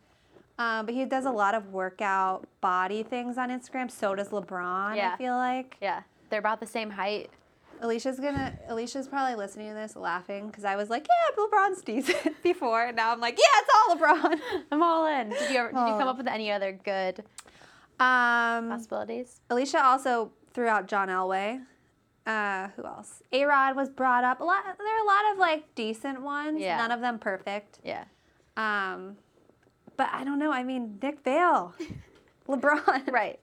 Um, 0.62 0.86
but 0.86 0.94
he 0.96 1.06
does 1.06 1.26
a 1.26 1.32
lot 1.32 1.56
of 1.56 1.68
workout 1.74 2.46
body 2.62 3.04
things 3.04 3.38
on 3.38 3.50
Instagram. 3.50 3.90
So 3.90 4.16
does 4.16 4.30
LeBron. 4.30 4.96
Yeah. 4.96 5.14
I 5.14 5.18
feel 5.18 5.36
like 5.36 5.78
Yeah, 5.82 6.02
they're 6.30 6.40
about 6.40 6.60
the 6.60 6.68
same 6.68 6.90
height. 6.92 7.30
Alicia's 7.82 8.20
gonna. 8.20 8.54
Alicia's 8.68 9.08
probably 9.08 9.36
listening 9.36 9.70
to 9.70 9.74
this, 9.74 9.96
laughing 9.96 10.48
because 10.48 10.66
I 10.66 10.76
was 10.76 10.90
like, 10.92 11.08
"Yeah, 11.08 11.44
LeBron's 11.44 11.82
decent" 11.92 12.42
before, 12.44 12.84
and 12.86 12.96
now 12.96 13.12
I'm 13.12 13.20
like, 13.20 13.40
"Yeah, 13.40 13.62
it's 13.62 13.70
all 13.76 13.98
LeBron." 13.98 14.40
I'm 14.72 14.84
all 14.84 15.08
in. 15.08 15.30
Did 15.30 15.50
you 15.52 15.58
ever, 15.58 15.70
did 15.70 15.78
you 15.80 15.98
come 15.98 16.08
up 16.08 16.18
with 16.18 16.28
any 16.28 16.52
other 16.52 16.74
good 16.74 17.24
Um, 18.00 18.70
possibilities? 18.70 19.42
Alicia 19.50 19.84
also 19.84 20.32
threw 20.54 20.68
out 20.68 20.88
John 20.88 21.08
Elway. 21.08 21.62
Uh, 22.28 22.68
who 22.76 22.86
else? 22.86 23.24
A 23.32 23.46
Rod 23.46 23.76
was 23.76 23.90
brought 23.90 24.24
up. 24.24 24.42
A 24.42 24.44
lot. 24.44 24.64
There 24.64 24.74
are 24.88 25.04
a 25.04 25.08
lot 25.08 25.32
of 25.34 25.40
like 25.40 25.74
decent 25.74 26.22
ones. 26.22 26.62
Yeah. 26.62 26.78
None 26.78 26.92
of 26.92 27.02
them 27.02 27.18
perfect. 27.18 27.80
Yeah. 27.84 28.04
Um, 28.58 29.18
but 29.98 30.10
I 30.12 30.24
don't 30.24 30.40
know. 30.40 30.52
I 30.52 30.64
mean, 30.64 31.00
Nick 31.02 31.24
Viall, 31.24 31.74
LeBron. 32.48 33.12
Right. 33.12 33.40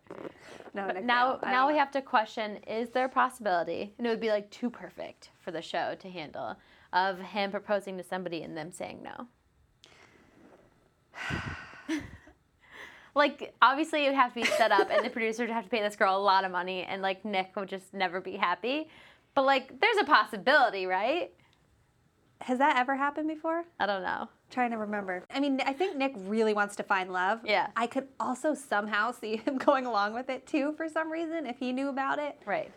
No, 0.74 0.86
Nick 0.88 1.04
now 1.04 1.36
Viall. 1.36 1.42
Now 1.42 1.66
we 1.66 1.74
know. 1.74 1.78
have 1.78 1.90
to 1.92 2.02
question 2.02 2.56
is 2.66 2.90
there 2.90 3.06
a 3.06 3.08
possibility 3.08 3.94
and 3.98 4.06
it 4.06 4.10
would 4.10 4.20
be 4.20 4.30
like 4.30 4.50
too 4.50 4.70
perfect 4.70 5.30
for 5.40 5.50
the 5.50 5.62
show 5.62 5.94
to 6.00 6.08
handle 6.08 6.56
of 6.92 7.18
him 7.18 7.50
proposing 7.50 7.96
to 7.98 8.04
somebody 8.04 8.42
and 8.42 8.56
them 8.56 8.72
saying 8.72 9.02
no 9.02 9.26
like 13.14 13.54
obviously 13.60 14.04
it 14.04 14.08
would 14.08 14.16
have 14.16 14.32
to 14.32 14.40
be 14.40 14.46
set 14.46 14.72
up 14.72 14.88
and 14.90 15.04
the 15.04 15.10
producer 15.10 15.42
would 15.42 15.50
have 15.50 15.64
to 15.64 15.70
pay 15.70 15.82
this 15.82 15.96
girl 15.96 16.16
a 16.16 16.18
lot 16.18 16.44
of 16.44 16.50
money 16.50 16.82
and 16.84 17.02
like 17.02 17.24
nick 17.24 17.54
would 17.56 17.68
just 17.68 17.92
never 17.92 18.20
be 18.20 18.36
happy 18.36 18.88
but 19.34 19.42
like 19.42 19.78
there's 19.80 19.98
a 20.00 20.04
possibility 20.04 20.86
right 20.86 21.32
Has 22.42 22.59
that 22.59 22.76
ever 22.76 22.97
happened 22.97 23.28
before? 23.28 23.64
i 23.80 23.87
don't 23.87 24.02
know 24.02 24.28
trying 24.50 24.71
to 24.71 24.78
remember. 24.78 25.25
I 25.30 25.40
mean, 25.40 25.61
I 25.64 25.73
think 25.73 25.97
Nick 25.97 26.14
really 26.16 26.54
wants 26.54 26.76
to 26.76 26.83
find 26.83 27.12
love. 27.12 27.40
Yeah. 27.45 27.68
I 27.76 27.87
could 27.87 28.09
also 28.18 28.54
somehow 28.54 29.12
see 29.12 29.37
him 29.37 29.59
going 29.64 29.87
along 29.87 30.14
with 30.14 30.30
it 30.30 30.47
too 30.47 30.73
for 30.76 30.88
some 30.88 31.11
reason 31.11 31.47
if 31.47 31.59
he 31.59 31.73
knew 31.73 31.88
about 31.88 32.18
it. 32.18 32.38
right 32.47 32.71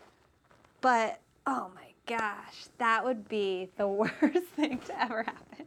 But 0.80 1.20
oh 1.46 1.70
my 1.74 1.92
gosh, 2.06 2.66
that 2.78 3.04
would 3.04 3.28
be 3.28 3.70
the 3.76 3.88
worst 3.88 4.46
thing 4.56 4.78
to 4.86 5.02
ever 5.02 5.22
happen. 5.22 5.66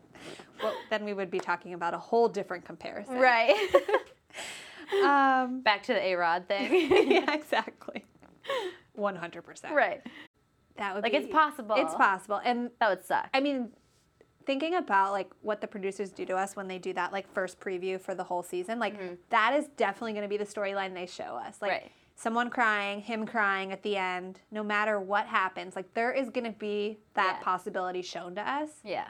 Well, 0.62 0.74
then 0.90 1.06
we 1.06 1.14
would 1.14 1.30
be 1.30 1.40
talking 1.40 1.74
about 1.74 1.94
a 1.94 2.00
whole 2.00 2.28
different 2.30 2.66
comparison. 2.66 3.16
right 3.20 3.56
Um, 5.04 5.62
back 5.62 5.82
to 5.84 5.94
the 5.94 6.00
a-rod 6.00 6.48
thing 6.48 7.10
yeah, 7.10 7.34
exactly. 7.34 8.06
100%. 8.96 9.72
right 9.72 10.06
That 10.78 10.94
would 10.94 11.04
be 11.04 11.10
like 11.10 11.20
be, 11.20 11.26
it's 11.26 11.34
possible 11.34 11.76
It's 11.80 11.96
possible. 11.96 12.40
And 12.46 12.70
that 12.80 12.90
would 12.90 13.04
suck 13.04 13.30
I 13.34 13.40
mean, 13.40 13.70
thinking 14.46 14.76
about 14.76 15.12
like 15.12 15.32
what 15.42 15.62
the 15.62 15.68
producers 15.68 16.12
do 16.12 16.26
to 16.26 16.36
us 16.36 16.56
when 16.56 16.68
they 16.68 16.78
do 16.78 16.94
that 16.94 17.12
like 17.12 17.32
first 17.34 17.60
preview 17.60 18.00
for 18.00 18.14
the 18.16 18.24
whole 18.24 18.44
season, 18.44 18.80
like 18.80 19.00
mm-hmm. 19.00 19.16
that 19.30 19.54
is 19.54 19.68
definitely 19.78 20.14
going 20.14 20.24
to 20.24 20.30
be 20.30 20.38
the 20.38 20.46
storyline 20.46 20.94
they 20.94 21.06
show 21.06 21.36
us. 21.36 21.58
Like 21.62 21.72
Right. 21.72 21.92
someone 22.16 22.50
crying, 22.50 23.02
him 23.02 23.26
crying 23.26 23.72
at 23.72 23.84
the 23.84 23.98
end, 23.98 24.40
no 24.52 24.64
matter 24.64 25.00
what 25.00 25.26
happens, 25.28 25.76
like 25.76 25.94
there 25.94 26.12
is 26.12 26.30
going 26.30 26.46
to 26.52 26.58
be 26.58 27.00
that 27.16 27.38
Yeah. 27.40 27.44
possibility 27.44 28.02
shown 28.02 28.36
to 28.36 28.42
us. 28.50 28.70
yeah 28.84 29.08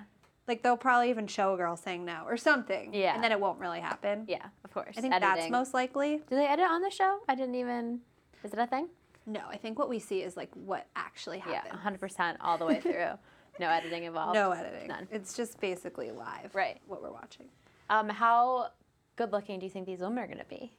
Like 0.47 0.63
they'll 0.63 0.77
probably 0.77 1.09
even 1.09 1.27
show 1.27 1.53
a 1.53 1.57
girl 1.57 1.75
saying 1.75 2.05
no 2.05 2.23
or 2.27 2.37
something. 2.37 2.93
Yeah. 2.93 3.13
And 3.15 3.23
then 3.23 3.31
it 3.31 3.39
won't 3.39 3.59
really 3.59 3.79
happen. 3.79 4.25
Yeah, 4.27 4.45
of 4.63 4.73
course. 4.73 4.95
I 4.97 5.01
think 5.01 5.13
that's 5.19 5.49
most 5.49 5.73
likely. 5.73 6.17
Do 6.29 6.35
they 6.35 6.47
edit 6.47 6.65
on 6.69 6.81
the 6.81 6.91
show? 6.91 7.19
I 7.27 7.35
didn't 7.35 7.55
even. 7.55 8.01
Is 8.43 8.53
it 8.53 8.59
a 8.59 8.67
thing? 8.67 8.89
No, 9.27 9.41
I 9.49 9.57
think 9.57 9.79
what 9.79 9.89
we 9.89 9.97
see 9.97 10.21
is 10.21 10.37
like 10.37 10.51
what 10.53 10.85
actually 10.95 11.39
happened 11.39 11.61
Yeah, 11.73 11.79
happened. 11.81 11.99
100% 11.99 12.37
all 12.41 12.57
the 12.59 12.65
way 12.65 12.79
through. 12.79 13.13
no 13.59 13.69
editing 13.69 14.03
involved. 14.03 14.35
No 14.35 14.51
editing. 14.51 14.87
None. 14.87 15.07
It's 15.11 15.33
just 15.35 15.59
basically 15.59 16.11
live. 16.11 16.53
Right. 16.53 16.79
What 16.87 17.01
we're 17.01 17.11
watching. 17.11 17.47
Um, 17.89 18.09
how 18.09 18.69
good 19.15 19.31
looking 19.31 19.59
do 19.59 19.65
you 19.65 19.71
think 19.71 19.85
these 19.85 19.99
women 19.99 20.19
are 20.19 20.27
going 20.27 20.39
to 20.39 20.45
be? 20.45 20.71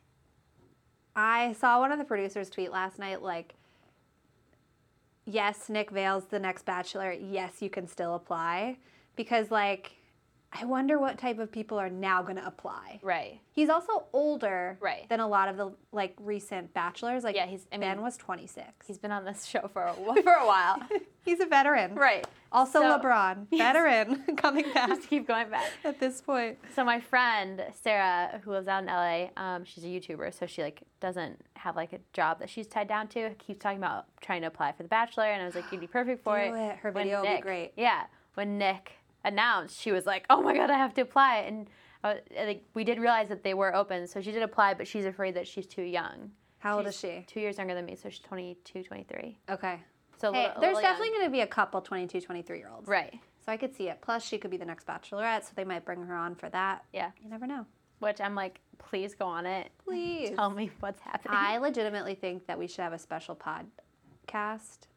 I 1.14 1.54
saw 1.54 1.80
one 1.80 1.92
of 1.92 1.99
the 1.99 2.04
producers 2.04 2.50
tweet 2.50 2.71
last 2.71 2.99
night 2.99 3.23
like, 3.23 3.54
yes, 5.25 5.68
Nick 5.68 5.90
Viall's 5.90 6.26
the 6.26 6.38
next 6.38 6.64
Bachelor. 6.64 7.12
Yes, 7.12 7.61
you 7.61 7.71
can 7.71 7.87
still 7.87 8.14
apply. 8.14 8.76
Because, 9.16 9.50
like, 9.50 9.92
I 10.53 10.65
wonder 10.65 10.99
what 10.99 11.19
type 11.19 11.38
of 11.38 11.53
people 11.53 11.79
are 11.79 11.91
now 11.91 12.23
going 12.23 12.37
to 12.37 12.47
apply. 12.47 13.00
Right. 13.03 13.41
He's 13.50 13.69
also 13.69 14.05
older 14.12 14.79
Right. 14.81 15.07
than 15.09 15.21
a 15.21 15.26
lot 15.29 15.49
of 15.49 15.57
the, 15.57 15.73
like, 15.93 16.15
recent 16.19 16.73
Bachelors. 16.73 17.25
Like, 17.25 17.37
Yeah, 17.37 17.47
he's- 17.47 17.67
I 17.73 17.76
Ben 17.79 17.97
mean, 17.97 18.05
was 18.05 18.17
26. 18.17 18.87
He's 18.87 18.97
been 18.97 19.12
on 19.12 19.25
this 19.25 19.45
show 19.45 19.69
for 19.73 19.83
a, 19.83 19.93
for 20.23 20.33
a 20.33 20.47
while. 20.47 20.81
He's 21.25 21.41
a 21.41 21.47
veteran. 21.47 21.95
right. 21.97 22.25
Also, 22.53 22.81
So- 22.81 22.99
LeBron, 22.99 23.49
veteran, 23.50 24.23
coming 24.37 24.65
back 24.73 24.88
Just 24.88 25.09
keep 25.11 25.26
going 25.26 25.50
back. 25.50 25.69
at 25.85 25.99
this 25.99 26.23
point. 26.23 26.57
So 26.75 26.85
my 26.85 27.00
friend 27.00 27.62
Sarah, 27.83 28.41
who 28.45 28.53
lives 28.53 28.69
out 28.69 28.85
in 28.85 28.88
LA, 28.88 29.31
um, 29.37 29.65
she's 29.65 29.85
a 29.85 29.88
YouTuber, 29.88 30.33
so 30.33 30.47
she 30.47 30.62
like 30.62 30.83
doesn't 31.00 31.41
have 31.57 31.75
like 31.76 31.93
a 31.93 31.99
job 32.12 32.38
that 32.38 32.49
she's 32.49 32.67
tied 32.69 32.87
down 32.88 33.09
to. 33.09 33.31
Keeps 33.35 33.59
talking 33.59 33.79
about 33.79 34.07
trying 34.21 34.41
to 34.43 34.47
apply 34.47 34.73
for 34.73 34.85
The 34.85 34.88
Bachelor, 34.88 35.25
and 35.25 35.43
I 35.43 35.45
was 35.47 35.57
like, 35.57 35.65
you'd 35.73 35.81
be 35.81 35.87
perfect 35.88 36.23
for 36.23 36.38
it. 36.38 36.55
it. 36.55 36.76
Her 36.76 36.93
video 36.93 37.23
will 37.23 37.37
be 37.37 37.43
great. 37.43 37.73
Yeah, 37.76 38.05
when 38.35 38.57
Nick 38.57 38.93
announced, 39.26 39.78
she 39.80 39.92
was 39.92 40.06
like, 40.06 40.25
oh 40.30 40.40
my 40.42 40.54
god, 40.54 40.71
I 40.71 40.78
have 40.78 40.95
to 40.95 41.02
apply, 41.02 41.38
and 41.40 41.68
uh, 42.04 42.14
like 42.45 42.64
we 42.75 42.85
did 42.85 42.99
realize 42.99 43.28
that 43.28 43.42
they 43.42 43.52
were 43.54 43.75
open, 43.75 44.06
so 44.06 44.21
she 44.21 44.33
did 44.33 44.42
apply, 44.42 44.75
but 44.75 44.87
she's 44.87 45.04
afraid 45.04 45.35
that 45.35 45.47
she's 45.47 45.66
too 45.66 45.83
young. 45.83 46.30
How 46.59 46.78
old 46.78 46.87
is 46.87 46.99
she? 46.99 47.25
Two 47.26 47.40
years 47.40 47.59
younger 47.59 47.75
than 47.75 47.85
me, 47.85 47.97
so 47.97 48.09
she's 48.09 48.21
22, 48.21 48.83
23. 48.85 49.38
Okay. 49.50 49.80
So 50.16 50.33
Hey, 50.33 50.47
little- 50.47 50.61
there's 50.62 50.75
little 50.76 50.90
definitely 50.90 51.11
going 51.11 51.26
to 51.26 51.30
be 51.30 51.42
a 51.42 51.47
couple 51.47 51.80
22, 51.83 52.21
23 52.23 52.59
year 52.59 52.71
olds. 52.75 52.88
right. 52.88 53.14
So 53.45 53.52
I 53.52 53.56
could 53.56 53.76
see 53.76 53.88
it. 53.88 54.00
Plus, 54.00 54.25
she 54.25 54.38
could 54.38 54.50
be 54.50 54.56
the 54.56 54.64
next 54.64 54.87
bachelorette, 54.88 55.45
so 55.45 55.50
they 55.54 55.62
might 55.64 55.85
bring 55.85 56.02
her 56.02 56.16
on 56.16 56.35
for 56.35 56.49
that. 56.49 56.85
Yeah, 56.92 57.11
You 57.23 57.28
never 57.30 57.47
know. 57.47 57.64
which 58.00 58.21
I'm 58.21 58.35
like, 58.35 58.61
please 58.78 59.14
go 59.14 59.25
on 59.26 59.47
it. 59.47 59.71
Please. 59.85 60.30
Tell 60.35 60.50
me 60.50 60.71
what's 60.80 61.00
happening. 61.00 61.37
I 61.38 61.59
legitimately 61.59 62.14
think 62.16 62.47
that 62.49 62.59
we 62.59 62.66
should 62.66 62.80
have 62.83 62.92
a 62.92 62.99
special 62.99 63.37
podcast 63.37 64.88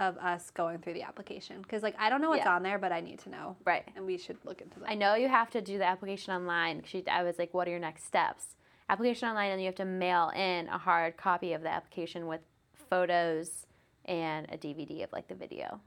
of 0.00 0.16
us 0.18 0.50
going 0.50 0.78
through 0.78 0.94
the 0.94 1.02
application 1.02 1.60
because, 1.62 1.82
like, 1.82 1.94
I 1.98 2.08
don't 2.10 2.20
know 2.20 2.30
what's 2.30 2.44
Yeah. 2.44 2.54
on 2.56 2.62
there, 2.64 2.78
but 2.78 2.90
I 2.90 3.00
need 3.00 3.18
to 3.20 3.28
know, 3.30 3.56
right. 3.64 3.86
and 3.94 4.04
we 4.06 4.16
should 4.18 4.38
look 4.44 4.60
into 4.60 4.80
that. 4.80 4.88
I 4.90 4.94
know 4.94 5.14
you 5.14 5.28
have 5.28 5.50
to 5.50 5.60
do 5.60 5.78
the 5.78 5.84
application 5.84 6.34
online. 6.34 6.82
She, 6.86 7.06
I 7.06 7.22
was 7.22 7.38
like, 7.38 7.54
what 7.54 7.68
are 7.68 7.70
your 7.70 7.78
next 7.80 8.04
steps? 8.04 8.56
Application 8.88 9.28
online, 9.28 9.52
and 9.52 9.60
you 9.60 9.66
have 9.66 9.74
to 9.76 9.84
mail 9.84 10.30
in 10.34 10.66
a 10.68 10.78
hard 10.78 11.16
copy 11.16 11.52
of 11.52 11.62
the 11.62 11.68
application 11.68 12.26
with 12.26 12.40
photos 12.88 13.66
and 14.06 14.46
a 14.50 14.56
DVD 14.56 15.04
of 15.04 15.12
like 15.12 15.28
the 15.28 15.34
video. 15.34 15.80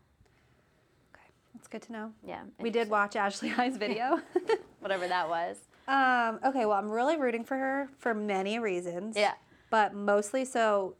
okay, 1.14 1.28
that's 1.56 1.68
good 1.68 1.82
to 1.82 1.92
know. 1.92 2.12
Yeah. 2.26 2.44
We 2.60 2.70
did 2.70 2.90
watch 2.90 3.16
Ashley 3.16 3.52
I's 3.58 3.78
video. 3.78 4.22
Whatever 4.80 5.08
that 5.08 5.28
was. 5.28 5.58
um, 5.88 6.40
okay, 6.46 6.66
well, 6.66 6.78
I'm 6.78 6.90
really 6.90 7.18
rooting 7.18 7.44
for 7.44 7.58
her 7.58 7.90
for 7.98 8.14
many 8.14 8.60
reasons. 8.60 9.18
Yeah. 9.18 9.34
But 9.70 9.94
mostly 9.96 10.46
so 10.46 10.96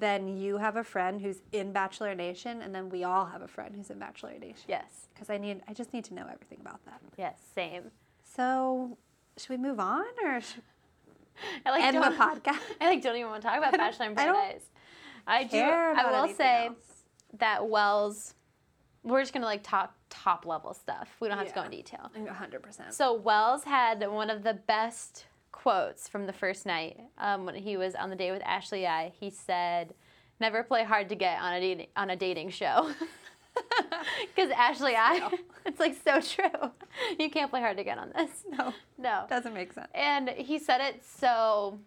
then 0.00 0.28
you 0.36 0.58
have 0.58 0.76
a 0.76 0.84
friend 0.84 1.20
who's 1.20 1.42
in 1.52 1.72
Bachelor 1.72 2.14
Nation, 2.14 2.62
and 2.62 2.74
then 2.74 2.88
we 2.88 3.04
all 3.04 3.26
have 3.26 3.42
a 3.42 3.48
friend 3.48 3.74
who's 3.74 3.90
in 3.90 3.98
Bachelor 3.98 4.32
Nation. 4.38 4.64
Yes. 4.68 5.08
Because 5.14 5.30
I 5.30 5.38
need, 5.38 5.60
I 5.68 5.72
just 5.72 5.92
need 5.92 6.04
to 6.06 6.14
know 6.14 6.26
everything 6.30 6.58
about 6.60 6.84
that. 6.86 7.00
Yes. 7.16 7.40
Same. 7.54 7.90
So, 8.24 8.96
should 9.36 9.50
we 9.50 9.56
move 9.56 9.80
on 9.80 10.04
or 10.24 10.40
should 10.40 10.62
I 11.64 11.70
like 11.70 11.82
end 11.82 11.96
the 11.96 12.00
podcast? 12.00 12.60
I 12.80 12.90
like 12.90 13.02
don't 13.02 13.16
even 13.16 13.30
want 13.30 13.42
to 13.42 13.48
talk 13.48 13.58
about 13.58 13.72
Bachelor 13.72 14.06
in 14.06 14.18
I 14.18 14.24
don't 14.24 14.34
Paradise. 14.34 14.64
I 15.26 15.44
do. 15.44 15.50
care 15.50 15.94
I 15.94 16.10
will 16.10 16.34
say 16.34 16.66
else. 16.66 16.76
that 17.38 17.68
Wells. 17.68 18.34
We're 19.04 19.20
just 19.20 19.32
gonna 19.32 19.46
like 19.46 19.64
talk 19.64 19.94
top 20.10 20.46
level 20.46 20.74
stuff. 20.74 21.16
We 21.18 21.28
don't 21.28 21.38
have 21.38 21.48
to 21.48 21.54
go 21.54 21.62
in 21.62 21.70
detail. 21.70 22.10
A 22.14 22.32
hundred 22.32 22.62
percent. 22.62 22.94
So 22.94 23.14
Wells 23.14 23.64
had 23.64 24.08
one 24.08 24.30
of 24.30 24.44
the 24.44 24.54
best 24.54 25.26
quotes 25.52 26.08
from 26.08 26.26
the 26.26 26.32
first 26.32 26.66
night 26.66 26.98
um, 27.18 27.44
when 27.46 27.54
he 27.54 27.76
was 27.76 27.94
on 27.94 28.10
the 28.10 28.16
date 28.16 28.32
with 28.32 28.42
Ashley 28.44 28.86
I. 28.86 29.12
He 29.20 29.30
said, 29.30 29.94
"Never 30.40 30.62
play 30.62 30.82
hard 30.84 31.08
to 31.10 31.14
get 31.14 31.38
on 31.40 31.52
a 31.52 31.60
dating 31.60 31.86
on 31.96 32.10
a 32.10 32.16
dating 32.16 32.50
show." 32.50 32.90
Because 34.34 34.50
Ashley 34.50 34.94
I, 34.96 35.30
it's 35.66 35.78
like 35.78 35.94
so 36.02 36.20
true. 36.20 36.70
You 37.18 37.28
can't 37.30 37.50
play 37.50 37.60
hard 37.60 37.76
to 37.76 37.84
get 37.84 37.98
on 37.98 38.10
this. 38.16 38.30
No, 38.48 38.72
No. 38.98 39.26
doesn't 39.28 39.52
make 39.52 39.72
sense. 39.74 39.88
And 39.94 40.30
he 40.30 40.58
said 40.58 40.80
it 40.80 41.04
so, 41.04 41.78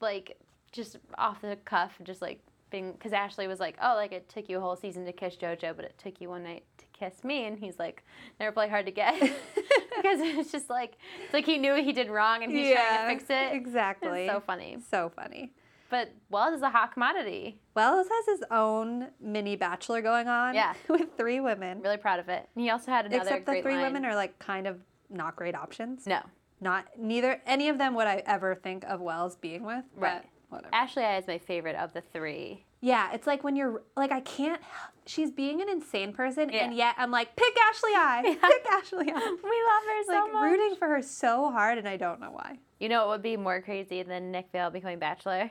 like, 0.00 0.38
just 0.72 0.96
off 1.18 1.42
the 1.42 1.56
cuff, 1.66 1.98
just 2.02 2.22
like 2.22 2.40
being, 2.70 2.92
because 2.92 3.12
Ashley 3.12 3.46
was 3.46 3.60
like, 3.60 3.76
oh, 3.82 3.94
like 3.94 4.12
it 4.12 4.28
took 4.28 4.48
you 4.48 4.58
a 4.58 4.60
whole 4.60 4.76
season 4.76 5.04
to 5.06 5.12
kiss 5.12 5.36
JoJo, 5.36 5.76
but 5.76 5.84
it 5.84 5.98
took 5.98 6.20
you 6.20 6.28
one 6.28 6.42
night 6.42 6.64
to 6.78 6.84
kiss 6.92 7.24
me. 7.24 7.46
And 7.46 7.58
he's 7.58 7.78
like, 7.78 8.04
never 8.38 8.52
play 8.52 8.68
hard 8.68 8.86
to 8.86 8.92
get. 8.92 9.20
because 9.96 10.20
it's 10.20 10.52
just 10.52 10.70
like, 10.70 10.96
it's 11.24 11.34
like 11.34 11.46
he 11.46 11.58
knew 11.58 11.74
he 11.74 11.92
did 11.92 12.10
wrong 12.10 12.42
and 12.42 12.52
he's 12.52 12.72
trying 12.74 13.08
to 13.08 13.14
fix 13.18 13.30
it. 13.30 13.54
Exactly. 13.54 14.26
It's 14.26 14.32
so 14.32 14.40
funny. 14.40 14.78
So 14.90 15.12
funny. 15.14 15.52
But 15.90 16.12
Wells 16.30 16.54
is 16.54 16.62
a 16.62 16.70
hot 16.70 16.92
commodity. 16.92 17.58
Wells 17.74 18.06
has 18.08 18.38
his 18.38 18.44
own 18.50 19.08
mini 19.20 19.56
bachelor 19.56 20.00
going 20.00 20.28
on. 20.28 20.54
Yeah. 20.54 20.74
With 20.88 21.16
three 21.16 21.40
women. 21.40 21.80
Really 21.82 21.96
proud 21.96 22.20
of 22.20 22.28
it. 22.28 22.48
And 22.54 22.62
he 22.62 22.70
also 22.70 22.92
had 22.92 23.06
another 23.06 23.22
Except 23.22 23.46
the 23.46 23.60
three 23.60 23.74
line. 23.74 23.82
women 23.82 24.04
are 24.04 24.14
like 24.14 24.38
kind 24.38 24.66
of 24.66 24.78
not 25.10 25.34
great 25.34 25.56
options. 25.56 26.06
No. 26.06 26.20
Not 26.60 26.86
neither 26.96 27.42
any 27.46 27.68
of 27.68 27.78
them 27.78 27.94
would 27.94 28.06
I 28.06 28.22
ever 28.26 28.54
think 28.54 28.84
of 28.84 29.00
Wells 29.00 29.36
being 29.36 29.64
with. 29.64 29.84
Right. 29.96 30.22
Whatever. 30.50 30.74
Ashley 30.74 31.04
I 31.04 31.16
is 31.16 31.26
my 31.26 31.38
favorite 31.38 31.76
of 31.76 31.92
the 31.94 32.00
three. 32.12 32.64
Yeah, 32.82 33.12
it's 33.12 33.26
like 33.26 33.42
when 33.44 33.56
you're 33.56 33.82
like 33.96 34.12
I 34.12 34.20
can't. 34.20 34.60
She's 35.06 35.30
being 35.30 35.60
an 35.62 35.68
insane 35.68 36.12
person, 36.12 36.50
Yeah. 36.50 36.64
and 36.64 36.74
yet 36.74 36.94
I'm 36.98 37.10
like 37.10 37.34
pick 37.36 37.56
Ashley 37.68 37.90
I, 37.94 38.22
pick 38.40 38.66
Ashley 38.72 39.10
I. 39.10 39.36
We 39.42 39.62
love 39.64 39.84
her 39.86 40.04
so 40.04 40.12
Like 40.24 40.32
much. 40.32 40.42
rooting 40.52 40.76
for 40.76 40.88
her 40.88 41.02
so 41.02 41.50
hard, 41.50 41.78
and 41.78 41.88
I 41.88 41.96
don't 41.96 42.20
know 42.20 42.30
why. 42.30 42.58
You 42.78 42.88
know 42.88 43.00
what 43.06 43.08
would 43.16 43.22
be 43.22 43.36
more 43.36 43.60
crazy 43.62 44.02
than 44.02 44.30
Nick 44.30 44.52
Viall 44.52 44.72
becoming 44.72 44.98
Bachelor? 44.98 45.50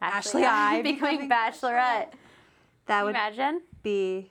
Ashley 0.00 0.44
I 0.44 0.82
becoming 0.82 1.28
becoming 1.28 1.30
Bachelorette. 1.30 2.12
That 2.86 3.04
would 3.04 3.10
imagine? 3.10 3.62
be. 3.82 4.30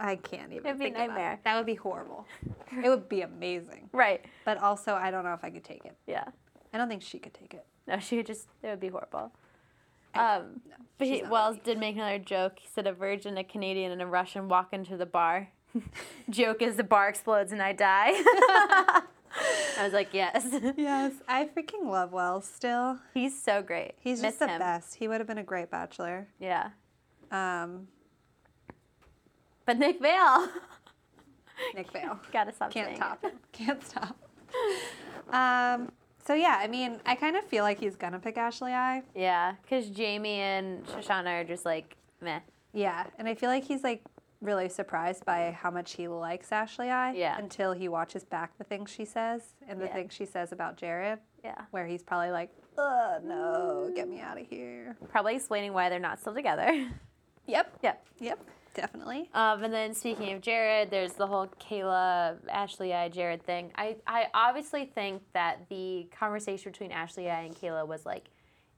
I 0.00 0.16
can't 0.16 0.52
even. 0.52 0.64
It'd 0.66 0.78
be 0.78 0.84
a 0.84 0.88
think 0.88 0.96
about 0.96 1.08
nightmare. 1.08 1.32
it. 1.34 1.40
That 1.44 1.56
would 1.56 1.66
be 1.66 1.74
horrible. 1.74 2.24
it 2.84 2.88
would 2.88 3.08
be 3.08 3.22
amazing, 3.22 3.90
Right. 3.92 4.24
but 4.44 4.58
also 4.58 4.94
I 4.94 5.10
don't 5.10 5.24
know 5.24 5.34
if 5.34 5.42
I 5.42 5.50
could 5.50 5.64
take 5.64 5.84
it. 5.84 5.96
Yeah. 6.06 6.24
I 6.72 6.78
don't 6.78 6.88
think 6.88 7.02
she 7.02 7.18
could 7.18 7.34
take 7.34 7.54
it. 7.54 7.64
No, 7.88 7.98
she 7.98 8.16
would 8.18 8.26
just, 8.26 8.46
it 8.62 8.66
would 8.68 8.80
be 8.80 8.88
horrible. 8.88 9.32
Um, 10.14 10.60
no, 10.68 10.74
but 10.98 11.06
he, 11.08 11.22
Wells 11.22 11.56
ready. 11.56 11.64
did 11.64 11.78
make 11.78 11.96
another 11.96 12.18
joke. 12.18 12.58
He 12.60 12.68
said 12.72 12.86
a 12.86 12.92
virgin, 12.92 13.36
a 13.38 13.44
Canadian, 13.44 13.90
and 13.92 14.02
a 14.02 14.06
Russian 14.06 14.48
walk 14.48 14.72
into 14.72 14.96
the 14.96 15.06
bar. 15.06 15.48
joke 16.30 16.60
is 16.62 16.76
the 16.76 16.84
bar 16.84 17.08
explodes 17.08 17.50
and 17.52 17.62
I 17.62 17.72
die. 17.72 18.10
I 19.78 19.84
was 19.84 19.92
like, 19.92 20.12
yes. 20.12 20.46
Yes, 20.76 21.12
I 21.28 21.44
freaking 21.46 21.86
love 21.86 22.12
Wells 22.12 22.46
still. 22.52 22.98
He's 23.14 23.40
so 23.40 23.62
great. 23.62 23.92
He's 24.00 24.20
Miss 24.20 24.30
just 24.32 24.38
the 24.40 24.48
him. 24.48 24.58
best. 24.58 24.96
He 24.96 25.08
would 25.08 25.20
have 25.20 25.26
been 25.26 25.38
a 25.38 25.42
great 25.44 25.70
bachelor. 25.70 26.26
Yeah. 26.40 26.70
Um, 27.30 27.88
But 29.66 29.78
Nick 29.78 30.00
Viall. 30.00 30.48
Nick 31.74 31.92
Viall. 31.92 32.18
Gotta 32.32 32.52
stop 32.52 32.70
Can't 32.70 32.88
saying 32.88 32.98
top 32.98 33.22
it. 33.24 33.34
Can't 33.52 33.82
stop. 33.86 34.16
Um, 35.30 35.92
so 36.28 36.34
yeah, 36.34 36.58
I 36.60 36.66
mean, 36.66 37.00
I 37.06 37.14
kind 37.14 37.36
of 37.38 37.44
feel 37.44 37.64
like 37.64 37.80
he's 37.80 37.96
gonna 37.96 38.18
pick 38.18 38.36
Ashley 38.36 38.74
I. 38.74 39.02
Yeah, 39.14 39.54
because 39.62 39.88
Jamie 39.88 40.40
and 40.40 40.84
Shoshana 40.86 41.40
are 41.40 41.44
just 41.44 41.64
like, 41.64 41.96
meh. 42.20 42.40
Yeah, 42.74 43.06
and 43.18 43.26
I 43.26 43.34
feel 43.34 43.48
like 43.48 43.64
he's 43.64 43.82
like 43.82 44.02
really 44.42 44.68
surprised 44.68 45.24
by 45.24 45.56
how 45.58 45.70
much 45.70 45.94
he 45.94 46.06
likes 46.06 46.52
Ashley 46.52 46.90
I. 46.90 47.12
Yeah. 47.12 47.38
Until 47.38 47.72
he 47.72 47.88
watches 47.88 48.24
back 48.26 48.58
the 48.58 48.64
things 48.64 48.90
she 48.90 49.06
says 49.06 49.40
and 49.66 49.80
the 49.80 49.86
Yeah. 49.86 49.94
things 49.94 50.12
she 50.12 50.26
says 50.26 50.52
about 50.52 50.76
Jared, 50.76 51.18
Yeah. 51.42 51.62
where 51.70 51.86
he's 51.86 52.02
probably 52.02 52.30
like, 52.30 52.50
"Ugh, 52.76 53.24
no, 53.24 53.90
get 53.96 54.06
me 54.06 54.20
out 54.20 54.38
of 54.38 54.46
here." 54.46 54.98
Probably 55.08 55.34
explaining 55.36 55.72
why 55.72 55.88
they're 55.88 55.98
not 55.98 56.20
still 56.20 56.34
together. 56.34 56.68
Yep. 57.46 57.78
yep. 57.82 58.06
Yep. 58.20 58.38
Definitely. 58.74 59.28
Um, 59.34 59.64
and 59.64 59.72
then 59.74 59.94
speaking 59.94 60.32
of 60.32 60.40
Jared, 60.40 60.90
there's 60.90 61.14
the 61.14 61.26
whole 61.26 61.48
Caila, 61.60 62.36
Ashley 62.48 62.94
I, 62.94 63.08
Jared 63.08 63.42
thing. 63.42 63.72
I, 63.74 63.96
I 64.06 64.26
obviously 64.34 64.84
think 64.84 65.22
that 65.32 65.68
the 65.68 66.08
conversation 66.16 66.70
between 66.70 66.92
Ashley 66.92 67.28
I 67.30 67.40
and 67.42 67.54
Caila 67.56 67.86
was 67.86 68.06
like 68.06 68.30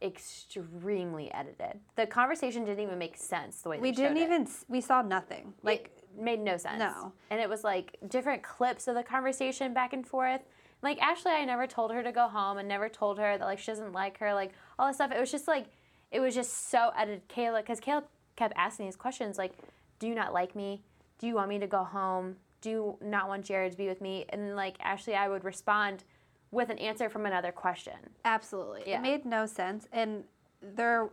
extremely 0.03 1.33
edited. 1.33 1.79
The 1.97 2.07
conversation 2.07 2.65
didn't 2.65 2.81
even 2.85 2.99
make 2.99 3.17
sense 3.17 3.63
the 3.63 3.69
way 3.69 3.79
We 3.79 3.93
didn't 3.93 4.17
it. 4.17 4.23
even. 4.23 4.43
s- 4.43 4.65
We 4.69 4.81
saw 4.81 5.03
nothing. 5.03 5.55
like 5.63 5.91
made 6.19 6.41
no 6.41 6.57
sense. 6.57 6.79
No. 6.79 7.13
And 7.31 7.41
it 7.41 7.49
was 7.49 7.63
like 7.65 7.97
different 8.09 8.43
clips 8.43 8.89
of 8.89 8.95
the 8.95 9.03
conversation 9.03 9.73
back 9.75 9.93
and 9.93 10.07
forth. 10.07 10.41
Like 10.83 11.01
Ashley, 11.03 11.33
I 11.33 11.45
never 11.45 11.67
told 11.67 11.93
her 11.93 12.03
to 12.03 12.13
go 12.13 12.27
home 12.29 12.59
and 12.59 12.67
never 12.69 12.89
told 12.89 13.19
her 13.19 13.37
that 13.37 13.45
like 13.45 13.59
she 13.59 13.67
doesn't 13.71 13.93
like 13.93 14.19
her, 14.19 14.33
like 14.35 14.53
all 14.79 14.87
this 14.87 14.97
stuff. 14.97 15.13
It 15.13 15.21
was 15.21 15.31
just 15.31 15.47
like 15.47 15.67
it 16.11 16.21
was 16.21 16.35
just 16.35 16.71
so 16.71 16.91
edited. 16.97 17.29
Caila, 17.29 17.59
because 17.61 17.81
Caila 17.81 18.03
kept 18.37 18.55
asking 18.57 18.87
these 18.87 18.97
questions 18.97 19.37
like, 19.39 19.53
"Do 20.01 20.09
you 20.09 20.15
not 20.17 20.33
like 20.33 20.57
me? 20.57 20.83
Do 21.19 21.29
you 21.29 21.37
want 21.37 21.49
me 21.49 21.61
to 21.61 21.69
go 21.69 21.85
home? 21.85 22.37
Do 22.61 22.71
you 22.71 22.99
not 23.01 23.29
want 23.29 23.45
Jared 23.45 23.71
to 23.73 23.79
be 23.79 23.87
with 23.87 24.01
me?" 24.01 24.25
And 24.31 24.57
like 24.57 24.77
Ashley, 24.81 25.15
I 25.15 25.29
would 25.29 25.45
respond 25.45 26.03
with 26.51 26.69
an 26.71 26.79
answer 26.79 27.09
from 27.09 27.27
another 27.27 27.53
question. 27.53 27.95
Absolutely. 28.25 28.83
Yeah. 28.87 28.99
It 28.99 29.03
made 29.03 29.25
no 29.25 29.47
sense. 29.47 29.87
And 29.93 30.25
there, 30.61 31.09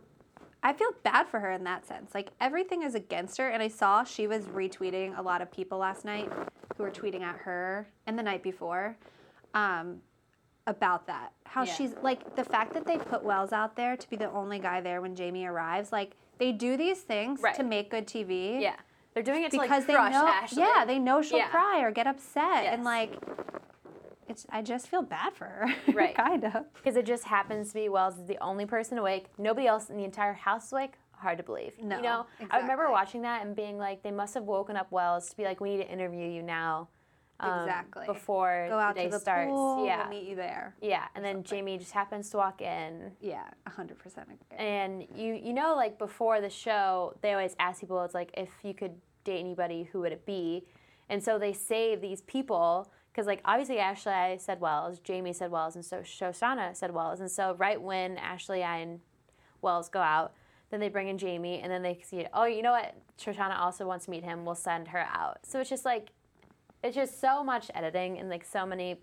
I 0.62 0.72
feel 0.72 0.90
bad 1.04 1.28
for 1.28 1.38
her 1.38 1.52
in 1.52 1.62
that 1.64 1.86
sense. 1.86 2.12
Like 2.14 2.30
everything 2.40 2.82
is 2.82 2.94
against 2.96 3.38
her. 3.38 3.48
And 3.48 3.62
I 3.62 3.68
saw 3.68 4.02
she 4.02 4.26
was 4.26 4.46
retweeting 4.46 5.16
a 5.16 5.22
lot 5.22 5.40
of 5.40 5.50
people 5.52 5.78
last 5.78 6.04
night 6.04 6.28
who 6.76 6.82
were 6.82 6.90
tweeting 6.90 7.22
at 7.22 7.36
her 7.36 7.88
and 8.06 8.18
the 8.18 8.22
night 8.22 8.42
before 8.42 8.96
um, 9.54 10.00
about 10.66 11.06
that. 11.06 11.32
How 11.44 11.62
Yeah. 11.62 11.72
she's 11.72 11.94
like 12.02 12.34
the 12.34 12.44
fact 12.44 12.74
that 12.74 12.84
they 12.84 12.98
put 12.98 13.22
Wells 13.22 13.52
out 13.52 13.76
there 13.76 13.96
to 13.96 14.10
be 14.10 14.16
the 14.16 14.30
only 14.32 14.58
guy 14.58 14.80
there 14.80 15.00
when 15.00 15.14
Jamie 15.14 15.46
arrives. 15.46 15.92
Like 15.92 16.16
they 16.38 16.52
do 16.52 16.76
these 16.76 17.00
things 17.00 17.40
Right. 17.42 17.54
to 17.56 17.62
make 17.62 17.90
good 17.90 18.06
TV. 18.06 18.60
Yeah, 18.60 18.76
they're 19.14 19.22
doing 19.22 19.42
it 19.42 19.50
to 19.52 19.58
Because 19.60 19.86
like 19.86 19.86
they 19.86 19.94
know, 19.94 20.26
Ashley. 20.28 20.62
yeah, 20.62 20.84
they 20.84 20.98
know 20.98 21.20
she'll 21.22 21.38
Yeah. 21.38 21.48
cry 21.48 21.80
or 21.80 21.90
get 21.90 22.06
upset, 22.06 22.64
Yes. 22.64 22.74
and 22.74 22.84
like, 22.84 23.12
it's. 24.28 24.46
I 24.50 24.62
just 24.62 24.88
feel 24.88 25.02
bad 25.02 25.34
for 25.34 25.46
her, 25.46 25.66
Right. 25.92 26.14
kind 26.14 26.44
of. 26.44 26.72
Because 26.74 26.96
it 26.96 27.06
just 27.06 27.24
happens 27.24 27.68
to 27.68 27.74
be 27.74 27.88
Wells 27.88 28.18
is 28.18 28.26
the 28.26 28.38
only 28.42 28.66
person 28.66 28.98
awake. 28.98 29.26
Nobody 29.38 29.66
else 29.66 29.88
in 29.90 29.96
the 29.96 30.04
entire 30.04 30.34
house 30.34 30.66
is 30.66 30.72
awake. 30.72 30.94
Hard 31.12 31.38
to 31.38 31.42
believe. 31.44 31.72
No, 31.82 31.96
You 31.96 32.02
know, 32.02 32.26
I 32.50 32.60
remember 32.60 32.88
watching 32.90 33.22
that 33.22 33.44
and 33.44 33.56
being 33.56 33.76
like, 33.76 34.02
they 34.02 34.12
must 34.12 34.34
have 34.34 34.44
woken 34.44 34.76
up 34.76 34.92
Wells 34.92 35.30
to 35.30 35.36
be 35.36 35.42
like, 35.44 35.60
we 35.60 35.70
need 35.76 35.82
to 35.82 35.90
interview 35.90 36.28
you 36.28 36.42
now. 36.42 36.88
Um, 37.40 37.60
Exactly. 37.62 38.06
Before 38.06 38.66
Go 38.68 38.78
out 38.78 38.94
the 38.94 39.00
day 39.02 39.06
to 39.06 39.12
the 39.12 39.20
starts. 39.20 39.48
pool. 39.48 39.86
yeah. 39.86 40.08
We'll 40.08 40.18
meet 40.18 40.28
you 40.28 40.36
there. 40.36 40.74
yeah. 40.80 41.04
And 41.14 41.24
then 41.24 41.42
Jamie 41.44 41.78
just 41.78 41.92
happens 41.92 42.30
to 42.30 42.36
walk 42.36 42.60
in. 42.60 43.12
Yeah, 43.20 43.44
hundred 43.66 43.98
percent 43.98 44.26
agree. 44.28 44.58
And 44.66 45.06
you 45.14 45.34
you 45.34 45.52
know, 45.52 45.74
like 45.76 45.98
before 45.98 46.40
the 46.40 46.50
show, 46.50 47.16
they 47.22 47.32
always 47.32 47.54
ask 47.58 47.80
people, 47.80 48.02
it's 48.04 48.14
like, 48.14 48.30
if 48.36 48.50
you 48.62 48.74
could 48.74 48.94
date 49.24 49.40
anybody, 49.40 49.88
who 49.92 50.00
would 50.00 50.12
it 50.12 50.24
be? 50.26 50.64
And 51.08 51.22
so 51.22 51.38
they 51.38 51.52
save 51.52 52.00
these 52.00 52.20
people 52.22 52.90
because, 53.12 53.26
like, 53.26 53.40
obviously 53.44 53.78
Ashley 53.78 54.12
I 54.12 54.36
said 54.36 54.60
Wells, 54.60 54.98
Jamie 55.00 55.32
said 55.32 55.50
Wells, 55.50 55.74
and 55.74 55.84
so 55.84 55.98
Shoshana 55.98 56.76
said 56.76 56.92
Wells. 56.92 57.20
And 57.20 57.30
so 57.30 57.54
right 57.54 57.80
when 57.80 58.16
Ashley 58.18 58.62
I 58.62 58.78
and 58.78 59.00
Wells 59.62 59.88
go 59.88 60.00
out, 60.00 60.34
then 60.70 60.80
they 60.80 60.88
bring 60.88 61.08
in 61.08 61.16
Jamie, 61.18 61.60
and 61.60 61.72
then 61.72 61.82
they 61.82 61.98
see, 62.04 62.26
oh, 62.34 62.44
you 62.44 62.62
know 62.62 62.72
what? 62.72 62.94
Shoshana 63.18 63.58
also 63.58 63.86
wants 63.86 64.04
to 64.04 64.10
meet 64.10 64.22
him. 64.22 64.44
We'll 64.44 64.54
send 64.54 64.88
her 64.88 65.00
out. 65.10 65.38
So 65.44 65.60
it's 65.60 65.70
just 65.70 65.84
like, 65.86 66.10
it's 66.82 66.94
just 66.94 67.20
so 67.20 67.42
much 67.44 67.70
editing 67.74 68.18
and 68.18 68.28
like 68.28 68.44
so 68.44 68.64
many 68.66 68.96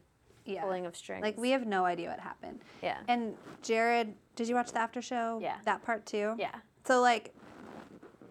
yeah, 0.45 0.61
pulling 0.61 0.85
of 0.85 0.95
strings. 0.95 1.23
like 1.23 1.38
we 1.38 1.49
have 1.51 1.65
no 1.65 1.85
idea 1.85 2.09
what 2.09 2.19
happened. 2.19 2.59
yeah, 2.83 2.97
And 3.07 3.35
Jared, 3.63 4.13
did 4.35 4.47
you 4.47 4.55
watch 4.55 4.71
the 4.71 4.79
after 4.79 5.01
show? 5.01 5.39
Yeah. 5.41 5.57
that 5.65 5.83
part 5.83 6.05
too. 6.05 6.35
yeah, 6.38 6.55
So 6.85 7.01
like, 7.01 7.33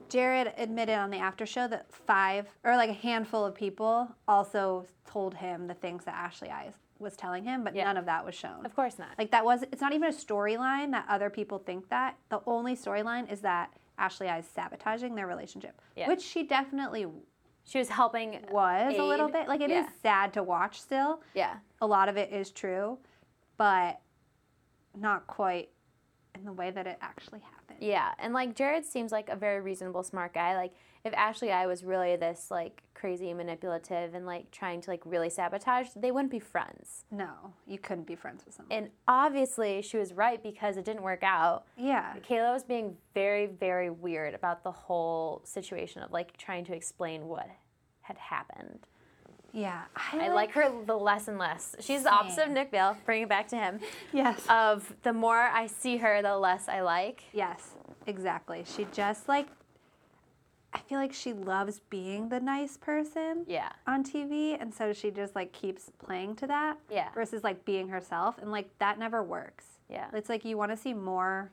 Jared 0.09 0.53
admitted 0.59 0.95
on 0.97 1.11
the 1.11 1.19
after 1.19 1.45
show 1.47 1.67
that 1.69 1.93
five 1.93 2.47
or 2.63 2.77
like 2.77 2.91
a 2.91 2.95
handful 2.95 3.45
of 3.45 3.55
people 3.55 4.09
also 4.29 4.87
told 5.07 5.35
him 5.35 5.67
the 5.67 5.75
things 5.75 6.05
that 6.05 6.15
Ashley 6.15 6.51
I 6.51 6.73
was 7.01 7.17
telling 7.17 7.45
him, 7.45 7.65
but 7.65 7.75
Yeah. 7.75 7.85
none 7.85 7.97
of 7.97 8.05
that 8.07 8.25
was 8.25 8.35
shown. 8.35 8.65
of 8.65 8.77
course 8.77 8.99
not. 8.99 9.09
Like 9.19 9.31
that 9.33 9.45
was 9.45 9.63
it's 9.73 9.81
not 9.81 9.93
even 9.93 10.09
a 10.09 10.13
storyline 10.15 10.93
that 10.93 11.07
other 11.09 11.31
people 11.31 11.59
think 11.59 11.89
that. 11.89 12.17
The 12.29 12.41
only 12.47 12.77
storyline 12.77 13.31
is 13.33 13.41
that 13.41 13.73
Ashley 13.99 14.29
is 14.29 14.47
sabotaging 14.47 15.15
their 15.17 15.27
relationship, 15.27 15.81
Yeah. 15.97 16.09
which 16.09 16.23
she 16.23 16.45
definitely 16.45 17.07
She 17.65 17.79
was 17.79 17.89
helping. 17.89 18.45
was 18.51 18.99
a 18.99 19.03
little 19.03 19.29
bit. 19.29 19.49
Like 19.49 19.61
it 19.61 19.71
is 19.71 19.85
Yeah. 19.87 19.91
sad 20.03 20.33
to 20.35 20.43
watch 20.43 20.81
still. 20.81 21.23
Yeah. 21.35 21.57
A 21.81 21.87
lot 21.87 22.09
of 22.09 22.17
it 22.17 22.33
is 22.33 22.51
true, 22.51 22.99
but 23.57 24.01
not 24.95 25.27
quite 25.27 25.71
in 26.35 26.45
the 26.45 26.53
way 26.53 26.71
that 26.71 26.87
it 26.87 26.99
actually 27.01 27.41
happened. 27.41 27.79
Yeah, 27.81 28.13
and 28.19 28.33
like 28.35 28.55
Jared 28.55 28.85
seems 28.85 29.13
like 29.13 29.29
a 29.29 29.37
very 29.37 29.61
reasonable, 29.61 30.03
smart 30.03 30.35
guy. 30.35 30.57
Like 30.57 30.75
if 31.05 31.13
Ashley 31.15 31.53
I 31.53 31.67
was 31.67 31.85
really 31.85 32.17
this 32.17 32.51
like 32.51 32.83
crazy 32.95 33.33
manipulative 33.35 34.15
and 34.15 34.27
like 34.27 34.51
trying 34.51 34.81
to 34.83 34.91
like 34.91 35.03
really 35.05 35.31
sabotage, 35.31 35.89
they 35.97 36.11
wouldn't 36.11 36.31
be 36.31 36.39
friends. 36.39 37.05
No, 37.11 37.31
you 37.67 37.79
couldn't 37.79 38.07
be 38.07 38.17
friends 38.17 38.45
with 38.45 38.55
someone. 38.55 38.77
And 38.77 38.91
obviously 39.07 39.83
she 39.83 39.97
was 39.97 40.13
right 40.13 40.43
because 40.43 40.77
it 40.77 40.85
didn't 40.85 41.03
work 41.03 41.23
out. 41.23 41.65
yeah. 41.77 42.15
Caila 42.29 42.53
was 42.53 42.65
being 42.65 42.97
very, 43.13 43.47
very 43.47 43.91
weird 43.91 44.35
about 44.35 44.65
the 44.65 44.73
whole 44.73 45.43
situation 45.45 46.03
of 46.03 46.11
like 46.11 46.37
trying 46.37 46.65
to 46.67 46.75
explain 46.75 47.27
what 47.29 47.49
had 48.03 48.19
happened. 48.19 48.87
Yeah. 49.55 49.83
I 50.13 50.29
like 50.29 50.51
her 50.53 50.71
the 50.85 50.97
less 50.97 51.29
and 51.29 51.39
less. 51.39 51.77
She's 51.81 52.03
the 52.03 52.11
opposite 52.11 52.47
of 52.47 52.51
Nick 52.53 52.73
Viall. 52.73 52.97
Bring 53.07 53.23
it 53.23 53.29
back 53.29 53.47
to 53.49 53.57
him. 53.57 53.79
Yes. 54.13 54.45
Of 54.51 54.93
the 55.05 55.13
more 55.13 55.39
I 55.39 55.67
see 55.69 55.97
her, 55.99 56.21
the 56.23 56.37
less 56.37 56.69
I 56.69 56.81
like. 56.83 57.23
yes. 57.33 57.75
Exactly. 58.07 58.65
She 58.67 58.87
just 58.93 59.29
like 59.29 59.47
I 60.75 60.81
feel 60.81 60.99
like 60.99 61.13
she 61.13 61.33
loves 61.33 61.81
being 61.89 62.29
the 62.31 62.41
nice 62.41 62.77
person. 62.77 63.45
Yeah. 63.47 63.71
on 63.87 64.03
TV, 64.03 64.61
and 64.61 64.75
so 64.75 64.93
she 64.93 65.13
just 65.13 65.37
like 65.37 65.53
keeps 65.53 65.91
playing 66.05 66.35
to 66.37 66.49
that 66.49 66.79
Yeah. 66.91 67.11
versus 67.15 67.45
like 67.45 67.65
being 67.65 67.89
herself, 67.89 68.37
and 68.43 68.51
like 68.51 68.69
that 68.81 68.99
never 68.99 69.23
works. 69.23 69.67
Yeah. 69.89 70.09
It's 70.13 70.29
like 70.29 70.45
you 70.45 70.59
want 70.59 70.73
to 70.73 70.77
see 70.77 70.93
more 70.95 71.51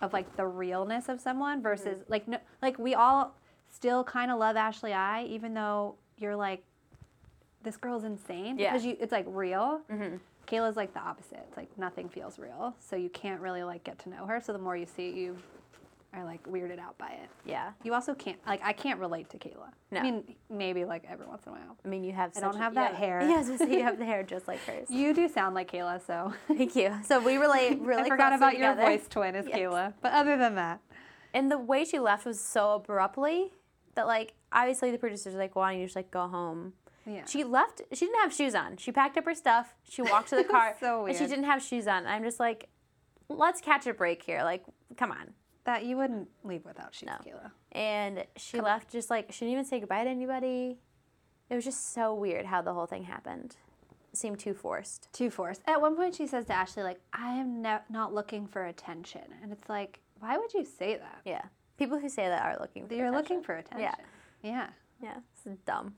of 0.00 0.12
like 0.12 0.34
the 0.36 0.46
realness 0.46 1.08
of 1.08 1.20
someone 1.20 1.62
versus 1.62 1.98
Mm-hmm. 2.00 2.12
like 2.12 2.26
no, 2.28 2.38
like 2.60 2.78
we 2.80 2.94
all 2.96 3.34
still 3.70 4.02
kind 4.02 4.30
of 4.32 4.38
love 4.40 4.56
Ashley 4.56 4.92
I, 4.92 5.22
even 5.24 5.54
though 5.54 5.94
you're 6.18 6.36
like 6.36 6.64
this 7.62 7.76
girl's 7.76 8.04
insane 8.04 8.58
Yeah. 8.58 8.72
because 8.72 8.84
you 8.84 8.96
it's 9.00 9.12
like 9.12 9.26
real. 9.28 9.80
Mhm. 9.90 10.20
Caila's 10.46 10.76
like 10.76 10.92
the 10.92 11.00
opposite. 11.00 11.40
It's 11.48 11.56
like 11.56 11.76
nothing 11.78 12.08
feels 12.08 12.38
real, 12.38 12.74
so 12.80 12.96
you 12.96 13.08
can't 13.10 13.40
really 13.40 13.62
like 13.62 13.84
get 13.84 13.98
to 14.00 14.08
know 14.08 14.26
her. 14.26 14.40
So 14.40 14.52
the 14.52 14.58
more 14.58 14.76
you 14.76 14.86
see, 14.86 15.08
it, 15.10 15.14
you 15.14 15.36
are 16.14 16.24
like 16.24 16.42
weirded 16.42 16.78
out 16.78 16.98
by 16.98 17.08
it. 17.08 17.30
Yeah. 17.46 17.70
You 17.84 17.94
also 17.94 18.12
can't 18.14 18.38
like 18.46 18.60
I 18.62 18.72
can't 18.72 18.98
relate 19.00 19.30
to 19.30 19.38
Caila. 19.38 19.70
No. 19.92 20.00
I 20.00 20.02
mean, 20.02 20.34
maybe 20.50 20.84
like 20.84 21.04
every 21.08 21.26
once 21.26 21.44
in 21.46 21.50
a 21.50 21.56
while. 21.56 21.76
I 21.84 21.88
mean, 21.88 22.04
you 22.04 22.12
have. 22.12 22.32
I 22.36 22.40
don't 22.40 22.56
have 22.58 22.74
that 22.74 22.96
hair. 22.96 23.20
Yes, 23.22 23.48
yeah, 23.50 23.56
so 23.56 23.64
you 23.66 23.82
have 23.82 23.98
the 23.98 24.04
hair 24.04 24.22
just 24.22 24.46
like 24.48 24.58
hers. 24.66 24.90
You 24.90 25.14
do 25.14 25.28
sound 25.28 25.54
like 25.54 25.70
Caila, 25.70 26.04
so 26.06 26.34
Thank 26.48 26.74
you. 26.76 26.92
So 27.06 27.20
we 27.20 27.36
relate 27.36 27.80
really. 27.80 28.02
I 28.06 28.08
forgot 28.08 28.32
about 28.34 28.58
your 28.58 28.74
voice 28.74 29.06
twin 29.08 29.34
is 29.36 29.46
Yes. 29.46 29.56
Caila. 29.58 29.94
But 30.02 30.12
other 30.12 30.36
than 30.36 30.54
that, 30.56 30.80
And 31.32 31.50
the 31.50 31.58
way 31.58 31.84
she 31.84 31.98
left 31.98 32.26
was 32.26 32.40
so 32.40 32.74
abruptly 32.74 33.52
that 33.94 34.06
like 34.06 34.34
obviously 34.52 34.90
the 34.90 34.98
producers 34.98 35.34
like, 35.34 35.54
"Why 35.56 35.70
don't 35.72 35.80
you 35.80 35.86
just 35.86 35.96
like 35.96 36.10
go 36.10 36.26
home?" 36.28 36.74
Yeah. 37.06 37.24
She 37.26 37.44
left. 37.44 37.82
She 37.92 38.06
didn't 38.06 38.20
have 38.20 38.32
shoes 38.32 38.54
on. 38.54 38.76
She 38.76 38.92
packed 38.92 39.18
up 39.18 39.24
her 39.24 39.34
stuff. 39.34 39.74
She 39.88 40.02
walked 40.12 40.28
to 40.30 40.36
the 40.36 40.44
car, 40.44 40.76
So 40.80 41.06
and 41.06 41.16
she 41.16 41.26
didn't 41.26 41.44
have 41.44 41.62
shoes 41.62 41.86
on. 41.86 42.06
I'm 42.06 42.22
just 42.22 42.38
like, 42.40 42.68
let's 43.28 43.60
catch 43.60 43.86
a 43.86 43.94
break 43.94 44.22
here. 44.22 44.42
Like, 44.42 44.64
come 44.96 45.10
on. 45.10 45.32
that 45.64 45.84
you 45.84 45.96
wouldn't 45.96 46.28
leave 46.44 46.64
without 46.64 46.94
shoes, 46.94 47.08
No. 47.08 47.14
Caila. 47.24 47.50
And 47.72 48.24
she 48.36 48.60
left 48.60 48.90
just 48.90 49.10
like 49.10 49.32
she 49.32 49.40
didn't 49.40 49.52
even 49.52 49.64
say 49.64 49.80
goodbye 49.80 50.04
to 50.04 50.10
anybody. 50.10 50.78
It 51.50 51.54
was 51.54 51.64
just 51.64 51.92
so 51.92 52.14
weird 52.14 52.46
how 52.46 52.62
the 52.62 52.72
whole 52.72 52.86
thing 52.86 53.02
happened. 53.04 53.56
It 54.12 54.18
seemed 54.18 54.38
too 54.38 54.54
forced. 54.54 55.08
Too 55.12 55.30
forced. 55.30 55.62
At 55.66 55.80
one 55.80 55.96
point, 55.96 56.14
she 56.14 56.26
says 56.26 56.44
to 56.46 56.52
Ashley, 56.52 56.82
like, 56.82 57.00
I 57.12 57.34
am 57.34 57.62
ne- 57.62 57.80
not 57.90 58.12
looking 58.14 58.46
for 58.46 58.66
attention. 58.66 59.22
And 59.42 59.50
it's 59.52 59.68
like, 59.68 60.00
why 60.20 60.36
would 60.38 60.52
you 60.54 60.64
say 60.64 60.96
that? 60.98 61.20
Yeah, 61.24 61.42
people 61.78 61.98
who 61.98 62.08
say 62.08 62.28
that 62.28 62.42
are 62.44 62.58
looking. 62.60 62.86
For 62.86 62.94
You're 62.94 63.06
attention. 63.08 63.36
looking 63.36 63.42
for 63.44 63.56
attention. 63.56 63.88
Yeah. 64.42 64.68
Yeah, 65.02 65.16
it's 65.46 65.60
dumb. 65.64 65.94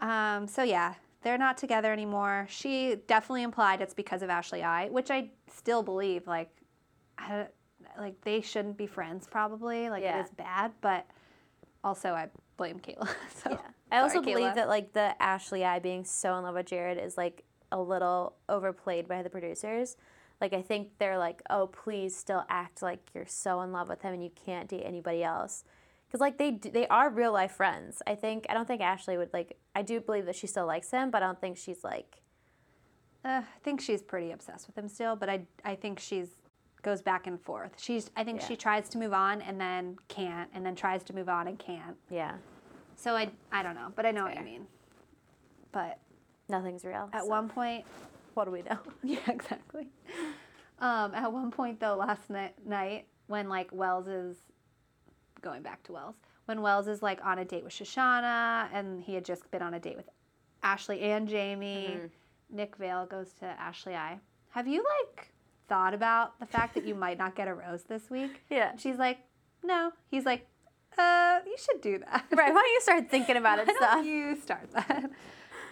Um, 0.00 0.46
so 0.46 0.62
yeah, 0.62 0.94
they're 1.22 1.38
not 1.38 1.58
together 1.58 1.92
anymore. 1.92 2.46
She 2.48 2.96
definitely 3.06 3.42
implied 3.42 3.80
it's 3.80 3.94
because 3.94 4.22
of 4.22 4.30
Ashley 4.30 4.62
I, 4.62 4.88
which 4.88 5.10
I 5.10 5.30
still 5.52 5.82
believe. 5.82 6.26
Like, 6.26 6.50
I, 7.18 7.46
like 7.98 8.20
they 8.22 8.40
shouldn't 8.40 8.76
be 8.76 8.86
friends. 8.86 9.26
Probably 9.26 9.90
like 9.90 10.02
Yeah. 10.02 10.20
it 10.20 10.24
is 10.24 10.30
bad, 10.30 10.72
but 10.80 11.06
also 11.84 12.10
I 12.14 12.28
blame 12.56 12.80
Caila. 12.80 13.08
So 13.34 13.50
Yeah. 13.50 13.58
I 13.92 13.98
also 14.00 14.22
sorry, 14.22 14.34
believe 14.34 14.54
that 14.54 14.68
like 14.68 14.92
the 14.92 15.20
Ashley 15.20 15.64
I 15.64 15.78
being 15.80 16.04
so 16.04 16.36
in 16.36 16.44
love 16.44 16.54
with 16.54 16.66
Jared 16.66 16.98
is 16.98 17.16
like 17.16 17.44
a 17.72 17.80
little 17.80 18.36
overplayed 18.48 19.08
by 19.08 19.22
the 19.22 19.30
producers. 19.30 19.96
Like 20.40 20.52
I 20.54 20.62
think 20.62 20.90
they're 20.98 21.18
like, 21.18 21.42
"Oh, 21.50 21.66
please 21.66 22.16
still 22.16 22.44
act 22.48 22.82
like 22.82 23.00
you're 23.14 23.26
so 23.26 23.60
in 23.62 23.72
love 23.72 23.88
with 23.88 24.00
him 24.02 24.14
and 24.14 24.22
you 24.22 24.30
can't 24.30 24.68
date 24.68 24.84
anybody 24.84 25.22
else." 25.22 25.64
Cuz 26.10 26.20
like 26.20 26.38
they 26.38 26.50
they 26.52 26.86
are 26.88 27.08
real 27.10 27.32
life 27.32 27.52
friends. 27.52 28.02
I 28.06 28.14
think 28.14 28.46
I 28.48 28.54
don't 28.54 28.66
think 28.66 28.80
Ashley 28.82 29.16
would 29.16 29.32
like 29.32 29.58
I 29.74 29.82
do 29.82 30.00
believe 30.00 30.26
that 30.26 30.36
she 30.36 30.46
still 30.46 30.66
likes 30.66 30.90
him, 30.90 31.10
but 31.10 31.22
I 31.22 31.26
don't 31.26 31.40
think 31.40 31.56
she's 31.56 31.84
like 31.84 32.20
Uh, 33.24 33.42
I 33.44 33.58
think 33.62 33.80
she's 33.80 34.02
pretty 34.02 34.30
obsessed 34.32 34.66
with 34.66 34.76
him 34.78 34.88
still, 34.88 35.14
but 35.16 35.28
I 35.28 35.46
I 35.64 35.74
think 35.76 36.00
she's 36.00 36.36
goes 36.82 37.02
back 37.02 37.26
and 37.26 37.38
forth. 37.40 37.72
She's 37.78 38.10
I 38.16 38.24
think 38.24 38.40
Yeah. 38.40 38.46
she 38.48 38.56
tries 38.56 38.88
to 38.90 38.98
move 38.98 39.12
on 39.12 39.42
and 39.42 39.60
then 39.60 39.98
can't, 40.08 40.50
and 40.54 40.64
then 40.64 40.74
tries 40.74 41.04
to 41.04 41.14
move 41.14 41.28
on 41.28 41.46
and 41.46 41.58
can't. 41.58 41.96
yeah, 42.08 42.38
So 42.96 43.14
I 43.14 43.30
I 43.52 43.62
don't 43.62 43.74
know, 43.74 43.92
but 43.94 44.06
I 44.06 44.10
know 44.10 44.24
what 44.24 44.36
you 44.36 44.42
mean. 44.42 44.66
But 45.72 45.98
nothing's 46.48 46.84
real. 46.84 47.08
at 47.12 47.22
so 47.22 47.26
one 47.28 47.48
point, 47.48 47.84
what 48.34 48.46
do 48.46 48.50
we 48.50 48.62
know? 48.62 48.78
yeah, 49.04 49.18
exactly. 49.28 49.88
Um, 50.80 51.14
at 51.14 51.30
one 51.32 51.50
point 51.50 51.78
though, 51.78 51.94
last 51.96 52.30
night, 52.30 52.54
night 52.66 53.06
when 53.26 53.48
like 53.48 53.70
Wells 53.72 54.08
is 54.08 54.36
going 55.40 55.62
back 55.62 55.82
to 55.84 55.92
Wells, 55.92 56.16
when 56.46 56.62
Wells 56.62 56.88
is 56.88 57.02
like 57.02 57.24
on 57.24 57.38
a 57.38 57.44
date 57.44 57.64
with 57.64 57.72
Shoshana, 57.72 58.68
and 58.72 59.02
he 59.02 59.14
had 59.14 59.24
just 59.24 59.50
been 59.50 59.62
on 59.62 59.74
a 59.74 59.80
date 59.80 59.96
with 59.96 60.08
Ashley 60.62 61.00
and 61.00 61.28
Jamie. 61.28 62.00
Nick 62.50 62.76
Viall 62.78 63.08
goes 63.08 63.32
to 63.34 63.44
Ashley 63.46 63.94
I. 63.94 64.18
Have 64.50 64.66
you 64.66 64.84
like 65.06 65.32
thought 65.68 65.94
about 65.94 66.38
the 66.40 66.46
fact 66.46 66.74
that 66.74 66.84
you 66.84 66.94
might 66.94 67.16
not 67.18 67.36
get 67.36 67.48
a 67.48 67.54
rose 67.54 67.84
this 67.84 68.10
week? 68.10 68.42
Yeah. 68.50 68.72
She's 68.76 68.96
like, 68.96 69.18
no. 69.62 69.92
He's 70.10 70.24
like, 70.26 70.46
uh, 70.98 71.38
you 71.46 71.56
should 71.56 71.80
do 71.80 71.98
that. 71.98 72.26
Right, 72.32 72.52
why 72.52 72.60
don't 72.60 72.72
you 72.72 72.80
start 72.80 73.10
thinking 73.10 73.36
about 73.36 73.58
it 73.68 73.68
Why 73.78 74.02
you 74.02 74.36
start 74.36 74.70
that? 74.72 75.10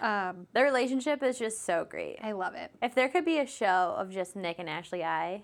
Um, 0.00 0.46
Their 0.52 0.62
relationship 0.62 1.24
is 1.24 1.40
just 1.40 1.64
so 1.66 1.84
great. 1.84 2.18
I 2.22 2.30
love 2.30 2.54
it. 2.54 2.70
If 2.80 2.94
there 2.94 3.08
could 3.08 3.24
be 3.24 3.40
a 3.40 3.46
show 3.46 3.96
of 3.98 4.12
just 4.12 4.36
Nick 4.36 4.60
and 4.60 4.70
Ashley 4.70 5.02
I, 5.02 5.42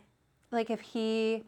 Like 0.52 0.70
if 0.70 0.80
he 0.80 1.42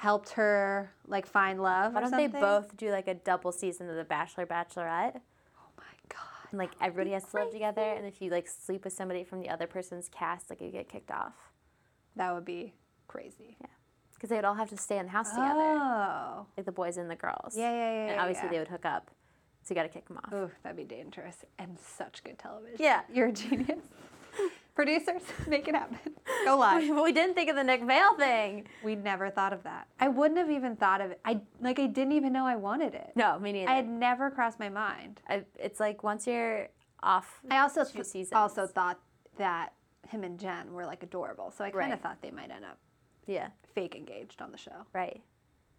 helped 0.00 0.30
her 0.30 0.90
like 1.06 1.26
find 1.26 1.60
love. 1.62 1.92
Why 1.92 2.00
don't 2.00 2.08
something. 2.10 2.32
they 2.32 2.40
both 2.40 2.74
do 2.78 2.90
like 2.90 3.06
a 3.06 3.12
double 3.14 3.52
season 3.52 3.90
of 3.90 3.96
The 3.96 4.04
Bachelor 4.04 4.46
Bachelorette? 4.46 5.16
Oh 5.58 5.70
my 5.76 5.92
god. 6.08 6.48
And 6.50 6.58
like 6.58 6.70
everybody 6.80 7.10
has 7.10 7.24
to 7.24 7.36
live 7.36 7.50
together, 7.52 7.82
and 7.82 8.06
if 8.06 8.22
you 8.22 8.30
like 8.30 8.48
sleep 8.48 8.84
with 8.84 8.94
somebody 8.94 9.24
from 9.24 9.40
the 9.40 9.50
other 9.50 9.66
person's 9.66 10.08
cast, 10.08 10.48
like 10.48 10.62
you 10.62 10.70
get 10.70 10.88
kicked 10.88 11.10
off 11.10 11.34
That 12.16 12.34
would 12.34 12.46
be 12.46 12.72
crazy. 13.08 13.58
Yeah, 13.60 13.66
because 14.14 14.30
they 14.30 14.36
would 14.36 14.46
all 14.46 14.54
have 14.54 14.70
to 14.70 14.76
stay 14.78 14.96
in 14.98 15.04
the 15.04 15.12
house 15.12 15.30
together, 15.30 15.60
Oh. 15.78 16.46
like 16.56 16.64
the 16.64 16.72
boys 16.72 16.96
and 16.96 17.10
the 17.10 17.16
girls. 17.16 17.54
Yeah, 17.54 17.70
yeah, 17.70 17.76
yeah. 17.76 18.00
And 18.06 18.10
yeah, 18.16 18.22
obviously 18.22 18.44
yeah. 18.46 18.52
they 18.52 18.58
would 18.60 18.68
hook 18.68 18.86
up, 18.86 19.10
so 19.62 19.74
you 19.74 19.74
got 19.74 19.82
to 19.82 19.88
kick 19.90 20.08
them 20.08 20.16
off. 20.24 20.32
Ooh, 20.32 20.50
that'd 20.62 20.78
be 20.78 20.84
dangerous 20.84 21.44
and 21.58 21.78
such 21.78 22.24
good 22.24 22.38
television. 22.38 22.78
Yeah. 22.80 23.02
You're 23.12 23.28
a 23.28 23.32
genius. 23.32 23.84
Producers, 24.74 25.22
make 25.48 25.68
it 25.68 25.74
happen. 25.74 25.98
Go 26.44 26.56
live. 26.56 26.88
But 26.88 27.04
we 27.04 27.12
didn't 27.12 27.34
think 27.34 27.50
of 27.50 27.56
the 27.56 27.64
Nick 27.64 27.82
Viall 27.82 28.16
thing. 28.16 28.66
We 28.82 28.94
never 28.94 29.28
thought 29.30 29.52
of 29.52 29.62
that. 29.64 29.88
I 29.98 30.08
wouldn't 30.08 30.38
have 30.38 30.50
even 30.50 30.76
thought 30.76 31.00
of 31.00 31.10
it. 31.10 31.20
I 31.24 31.40
like 31.60 31.78
I 31.78 31.86
didn't 31.86 32.12
even 32.12 32.32
know 32.32 32.46
I 32.46 32.56
wanted 32.56 32.94
it. 32.94 33.12
No, 33.16 33.38
me 33.38 33.52
neither. 33.52 33.70
I 33.70 33.74
had 33.76 33.88
never 33.88 34.30
crossed 34.30 34.58
my 34.58 34.68
mind. 34.68 35.20
I, 35.28 35.44
it's 35.58 35.80
like 35.80 36.02
once 36.02 36.26
you're 36.26 36.68
off. 37.02 37.40
I 37.50 37.58
also 37.58 37.84
two 37.84 38.02
th- 38.04 38.32
also 38.32 38.66
thought 38.66 39.00
that 39.38 39.72
him 40.08 40.24
and 40.24 40.38
Jen 40.38 40.72
were 40.72 40.86
like 40.86 41.02
adorable. 41.02 41.50
So 41.50 41.64
I 41.64 41.70
kind 41.70 41.84
of 41.92 41.98
Right. 41.98 42.02
thought 42.02 42.22
they 42.22 42.30
might 42.30 42.50
end 42.50 42.64
up 42.64 42.78
yeah, 43.26 43.48
fake 43.74 43.94
engaged 43.94 44.40
on 44.42 44.50
the 44.50 44.58
show. 44.58 44.86
right. 44.92 45.20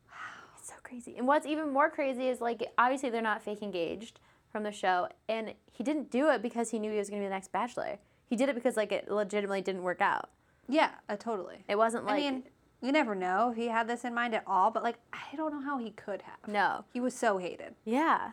Wow, 0.07 0.13
it's 0.57 0.67
so 0.69 0.75
crazy. 0.83 1.15
And 1.17 1.27
what's 1.27 1.45
even 1.45 1.69
more 1.73 1.89
crazy 1.89 2.27
is 2.27 2.39
like 2.41 2.61
obviously 2.77 3.09
they're 3.09 3.21
not 3.21 3.41
fake 3.41 3.61
engaged 3.61 4.19
from 4.51 4.63
the 4.63 4.71
show, 4.71 5.07
and 5.29 5.53
he 5.71 5.83
didn't 5.83 6.11
do 6.11 6.29
it 6.29 6.41
because 6.41 6.69
he 6.71 6.77
knew 6.79 6.91
he 6.91 6.97
was 6.97 7.09
going 7.09 7.21
to 7.21 7.25
be 7.25 7.27
the 7.29 7.33
next 7.33 7.51
Bachelor. 7.53 7.97
He 8.31 8.37
did 8.37 8.47
it 8.47 8.55
because 8.55 8.77
like 8.77 8.93
it 8.93 9.11
legitimately 9.11 9.61
didn't 9.61 9.83
work 9.83 9.99
out. 9.99 10.29
Yeah, 10.69 10.91
uh, 11.09 11.17
totally. 11.17 11.65
It 11.67 11.77
wasn't 11.77 12.05
like 12.05 12.15
I 12.15 12.31
mean, 12.31 12.43
you 12.81 12.93
never 12.93 13.13
know 13.13 13.49
if 13.51 13.57
he 13.57 13.67
had 13.67 13.89
this 13.89 14.05
in 14.05 14.13
mind 14.13 14.33
at 14.33 14.43
all, 14.47 14.71
but 14.71 14.83
like 14.83 14.95
I 15.11 15.35
don't 15.35 15.51
know 15.51 15.59
how 15.61 15.77
he 15.79 15.91
could 15.91 16.21
have. 16.21 16.47
no. 16.47 16.85
He 16.93 17.01
was 17.01 17.13
so 17.13 17.39
hated. 17.39 17.75
Yeah. 17.83 18.31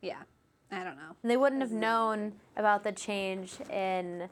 Yeah. 0.00 0.22
I 0.70 0.84
don't 0.84 0.94
know. 0.94 1.16
And 1.24 1.30
they 1.30 1.36
wouldn't 1.36 1.60
have 1.60 1.72
known 1.72 2.34
about 2.56 2.84
the 2.84 2.92
change 2.92 3.54
in 3.68 4.28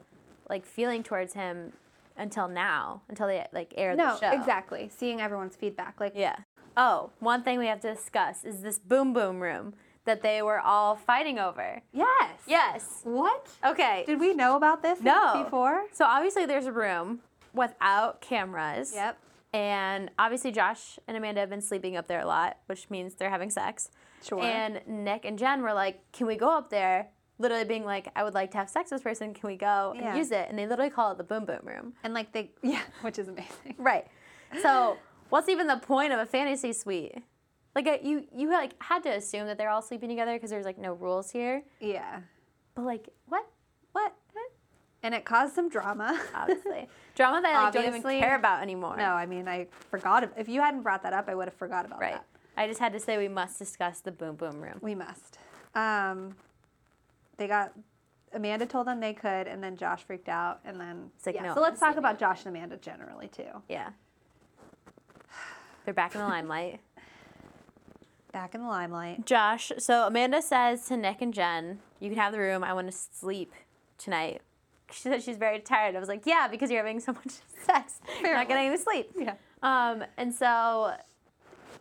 like 0.49 0.65
feeling 0.65 1.03
towards 1.03 1.33
him 1.33 1.73
until 2.15 2.47
now, 2.47 3.01
until 3.09 3.27
they 3.27 3.45
like 3.51 3.73
aired 3.75 3.97
No, 3.97 4.13
the 4.13 4.19
show. 4.21 4.31
No, 4.31 4.39
exactly. 4.39 4.89
Seeing 4.95 5.19
everyone's 5.19 5.57
feedback, 5.57 5.99
like 5.99 6.13
Yeah. 6.15 6.37
Oh, 6.77 7.09
one 7.19 7.43
thing 7.43 7.59
we 7.59 7.67
have 7.67 7.81
to 7.81 7.93
discuss 7.93 8.45
is 8.45 8.61
this 8.61 8.79
boom 8.79 9.11
boom 9.11 9.41
room 9.41 9.73
that 10.05 10.21
they 10.21 10.41
were 10.41 10.59
all 10.59 10.95
fighting 10.95 11.37
over. 11.39 11.81
yes, 11.91 12.39
Yes. 12.47 13.01
What? 13.03 13.47
Okay. 13.65 14.03
Did 14.07 14.19
we 14.19 14.33
know 14.33 14.55
about 14.55 14.81
this 14.81 14.99
No. 15.01 15.43
before? 15.43 15.83
So 15.93 16.05
obviously 16.05 16.45
there's 16.45 16.65
a 16.65 16.71
room 16.71 17.19
without 17.53 18.21
cameras. 18.21 18.93
Yep. 18.95 19.17
And 19.53 20.11
obviously 20.19 20.51
Josh 20.51 20.99
and 21.07 21.17
Amanda 21.17 21.41
have 21.41 21.49
been 21.49 21.61
sleeping 21.61 21.97
up 21.97 22.07
there 22.07 22.21
a 22.21 22.25
lot, 22.25 22.57
which 22.67 22.89
means 22.89 23.15
they're 23.15 23.29
having 23.29 23.49
sex. 23.49 23.89
Sure. 24.23 24.41
And 24.41 24.81
Nick 24.87 25.25
and 25.25 25.37
Jen 25.39 25.61
were 25.61 25.73
like, 25.73 26.01
"Can 26.11 26.27
we 26.27 26.35
go 26.35 26.49
up 26.55 26.69
there?" 26.69 27.07
Literally 27.39 27.63
being 27.65 27.85
like, 27.85 28.09
"I 28.15 28.23
would 28.23 28.33
like 28.33 28.51
to 28.51 28.57
have 28.57 28.69
sex 28.69 28.91
with 28.91 28.99
this 28.99 29.03
person. 29.03 29.33
Can 29.33 29.47
we 29.47 29.55
go 29.55 29.93
Yeah. 29.95 30.09
and 30.09 30.17
use 30.17 30.31
it?" 30.31 30.47
And 30.49 30.59
they 30.59 30.67
literally 30.67 30.91
call 30.91 31.11
it 31.13 31.17
the 31.17 31.23
boom 31.23 31.45
boom 31.45 31.61
room. 31.63 31.93
And 32.03 32.13
like 32.13 32.31
they, 32.31 32.51
yeah, 32.61 32.81
which 33.01 33.17
is 33.17 33.27
amazing. 33.27 33.75
Right. 33.77 34.07
So 34.61 34.97
what's 35.29 35.47
even 35.49 35.67
the 35.67 35.77
point 35.77 36.11
of 36.13 36.19
a 36.19 36.25
fantasy 36.25 36.73
suite? 36.73 37.23
Like 37.85 38.03
you, 38.03 38.25
you 38.35 38.49
like 38.51 38.73
had 38.81 39.03
to 39.03 39.09
assume 39.09 39.47
that 39.47 39.57
they're 39.57 39.69
all 39.69 39.81
sleeping 39.81 40.09
together 40.09 40.33
because 40.33 40.49
there's 40.49 40.65
like 40.65 40.77
no 40.77 40.93
rules 40.93 41.31
here. 41.31 41.63
Yeah. 41.79 42.19
But 42.75 42.85
like 42.85 43.09
what? 43.27 43.45
What? 43.93 44.13
And 45.01 45.15
it 45.15 45.23
caused 45.23 45.55
some 45.55 45.69
drama. 45.69 46.19
Obviously, 46.35 46.87
drama 47.15 47.41
that 47.41 47.55
I 47.55 47.63
like, 47.63 47.73
don't 47.73 47.85
even 47.87 48.01
care 48.01 48.35
about 48.35 48.61
anymore. 48.61 48.97
no, 48.97 49.11
I 49.13 49.25
mean 49.25 49.47
I 49.47 49.67
forgot. 49.89 50.29
If 50.37 50.49
you 50.49 50.59
hadn't 50.61 50.81
brought 50.81 51.03
that 51.03 51.13
up, 51.13 51.29
I 51.29 51.35
would 51.35 51.47
have 51.47 51.53
forgot 51.53 51.85
about 51.85 52.01
Right. 52.01 52.13
that. 52.13 52.25
I 52.57 52.67
just 52.67 52.79
had 52.81 52.91
to 52.91 52.99
say 52.99 53.17
we 53.17 53.29
must 53.29 53.57
discuss 53.57 54.01
the 54.01 54.11
boom 54.11 54.35
boom 54.35 54.59
room. 54.59 54.79
We 54.81 54.93
must. 54.95 55.37
Um, 55.73 56.35
they 57.37 57.47
got 57.47 57.71
Amanda 58.33 58.65
told 58.65 58.87
them 58.87 58.99
they 58.99 59.13
could, 59.13 59.47
and 59.47 59.63
then 59.63 59.77
Josh 59.77 60.03
freaked 60.03 60.27
out, 60.27 60.59
and 60.65 60.77
then 60.79 61.11
It's 61.15 61.25
like, 61.25 61.35
yeah. 61.35 61.43
no, 61.43 61.53
so 61.55 61.61
let's 61.61 61.79
talk 61.79 61.95
about 61.95 62.19
Josh 62.19 62.45
and 62.45 62.53
Amanda 62.55 62.75
generally 62.75 63.29
too. 63.29 63.63
Yeah. 63.69 63.89
They're 65.85 65.93
back 65.93 66.13
in 66.13 66.21
the 66.21 66.27
limelight. 66.27 66.81
Back 68.31 68.53
in 68.53 68.61
the 68.61 68.67
limelight. 68.67 69.25
Josh, 69.25 69.71
so 69.79 70.05
Amanda 70.05 70.41
says 70.41 70.85
to 70.87 70.97
Nick 70.97 71.21
and 71.21 71.33
Jen, 71.33 71.79
"You 71.99 72.09
can 72.09 72.19
have 72.19 72.31
the 72.31 72.39
room. 72.39 72.63
I 72.63 72.73
want 72.73 72.87
to 72.91 72.95
sleep 72.95 73.53
tonight." 73.97 74.41
She 74.91 75.01
said 75.01 75.23
she's 75.23 75.37
very 75.37 75.59
tired. 75.59 75.95
I 75.95 75.99
was 75.99 76.09
like, 76.09 76.25
"Yeah, 76.25 76.47
because 76.47 76.69
you're 76.69 76.79
having 76.83 76.99
so 76.99 77.13
much 77.13 77.33
sex, 77.65 77.99
you're 78.21 78.33
not 78.35 78.47
getting 78.47 78.67
any 78.67 78.77
sleep." 78.77 79.11
Yeah. 79.17 79.33
Um, 79.63 80.03
and 80.17 80.33
so 80.33 80.93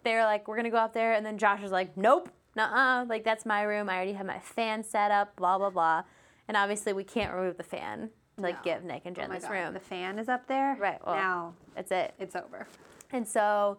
they're 0.05 0.25
like, 0.25 0.49
"We're 0.49 0.57
gonna 0.57 0.71
go 0.71 0.79
up 0.79 0.95
there," 0.95 1.13
and 1.13 1.25
then 1.25 1.37
Josh 1.37 1.63
is 1.63 1.71
like, 1.71 1.97
"Nope, 1.99 2.31
nuh-uh. 2.57 3.05
Like 3.09 3.25
that's 3.25 3.45
my 3.45 3.63
room. 3.63 3.91
I 3.91 3.97
already 3.97 4.15
have 4.15 4.27
my 4.27 4.39
fan 4.39 4.83
set 4.85 5.11
up. 5.11 5.37
Blah 5.37 5.59
blah 5.59 5.71
blah." 5.71 6.03
And 6.49 6.57
obviously, 6.57 6.95
we 6.95 7.05
can't 7.05 7.35
remove 7.35 7.59
the 7.59 7.63
fan 7.63 8.09
to 8.37 8.43
like 8.43 8.65
No. 8.65 8.73
give 8.73 8.85
Nick 8.85 9.03
and 9.05 9.17
Oh 9.19 9.21
Jen 9.21 9.29
my 9.29 9.35
this 9.37 9.45
God, 9.45 9.53
room. 9.53 9.75
The 9.75 9.81
fan 9.81 10.19
is 10.19 10.31
up 10.31 10.47
there. 10.47 10.77
Right, 10.81 10.99
well- 11.07 11.15
now, 11.17 11.55
That's 11.75 11.93
it. 11.93 12.15
it's 12.19 12.35
over. 12.35 12.67
And 13.13 13.29
so 13.29 13.79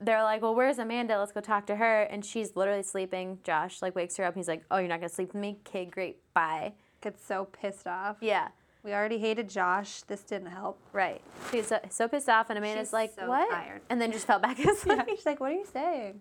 they're 0.00 0.22
like, 0.22 0.42
well, 0.42 0.54
where's 0.54 0.78
Amanda? 0.78 1.18
Let's 1.18 1.32
go 1.32 1.40
talk 1.40 1.66
to 1.66 1.76
her. 1.76 2.02
And 2.02 2.24
she's 2.24 2.54
literally 2.56 2.82
sleeping. 2.82 3.38
Josh 3.42 3.82
like 3.82 3.94
wakes 3.96 4.16
her 4.16 4.24
up. 4.24 4.34
And 4.34 4.40
he's 4.40 4.48
like, 4.48 4.64
oh, 4.70 4.78
you're 4.78 4.88
not 4.88 5.00
gonna 5.00 5.08
sleep 5.08 5.32
with 5.32 5.40
me? 5.40 5.58
Okay, 5.66 5.84
great, 5.84 6.18
bye. 6.34 6.72
Gets 7.00 7.24
so 7.24 7.46
pissed 7.46 7.86
off. 7.86 8.16
Yeah, 8.20 8.48
We 8.84 8.92
already 8.92 9.18
hated 9.18 9.48
Josh. 9.48 10.02
This 10.02 10.22
didn't 10.22 10.48
help. 10.48 10.78
right. 10.92 11.20
She's 11.50 11.66
so, 11.68 11.78
so 11.90 12.08
pissed 12.08 12.28
off, 12.28 12.48
and 12.50 12.58
Amanda's 12.58 12.88
She's 12.88 12.92
like, 12.92 13.12
so 13.14 13.28
what? 13.28 13.48
tired. 13.50 13.82
And 13.90 14.00
then 14.00 14.10
just 14.12 14.26
fell 14.26 14.38
back 14.38 14.58
asleep. 14.64 15.00
She's 15.08 15.26
like, 15.26 15.40
what 15.40 15.52
are 15.52 15.54
you 15.56 15.66
saying? 15.72 16.20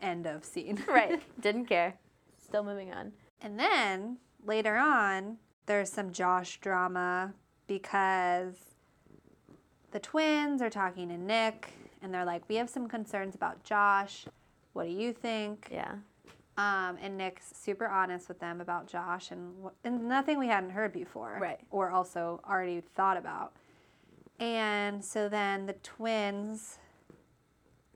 End 0.00 0.26
of 0.26 0.44
scene. 0.44 0.82
right. 0.88 1.20
Didn't 1.40 1.66
care. 1.66 1.94
Still 2.42 2.64
moving 2.64 2.92
on. 2.92 3.12
And 3.42 3.58
then 3.58 4.18
later 4.44 4.76
on, 4.76 5.36
there's 5.66 5.90
some 5.92 6.10
Josh 6.12 6.58
drama 6.60 7.32
because 7.68 8.54
the 9.92 10.00
twins 10.00 10.60
are 10.62 10.70
talking 10.70 11.08
to 11.08 11.16
Nick 11.18 11.70
and 12.02 12.12
they're 12.12 12.24
like, 12.24 12.42
We 12.48 12.56
have 12.56 12.70
some 12.70 12.88
concerns 12.88 13.34
about 13.34 13.62
Josh. 13.64 14.26
What 14.72 14.84
do 14.84 14.90
you 14.90 15.12
think? 15.12 15.68
Yeah. 15.70 15.94
Um, 16.56 16.98
and 17.00 17.16
Nick's 17.16 17.52
super 17.54 17.88
honest 17.88 18.28
with 18.28 18.38
them 18.38 18.60
about 18.60 18.86
Josh 18.86 19.30
and, 19.30 19.54
and 19.84 20.08
nothing 20.08 20.38
we 20.38 20.48
hadn't 20.48 20.70
heard 20.70 20.92
before. 20.92 21.38
Right. 21.40 21.60
Or 21.70 21.90
also 21.90 22.40
already 22.48 22.82
thought 22.94 23.16
about. 23.16 23.52
And 24.38 25.04
so 25.04 25.28
then 25.28 25.66
the 25.66 25.72
twins 25.74 26.78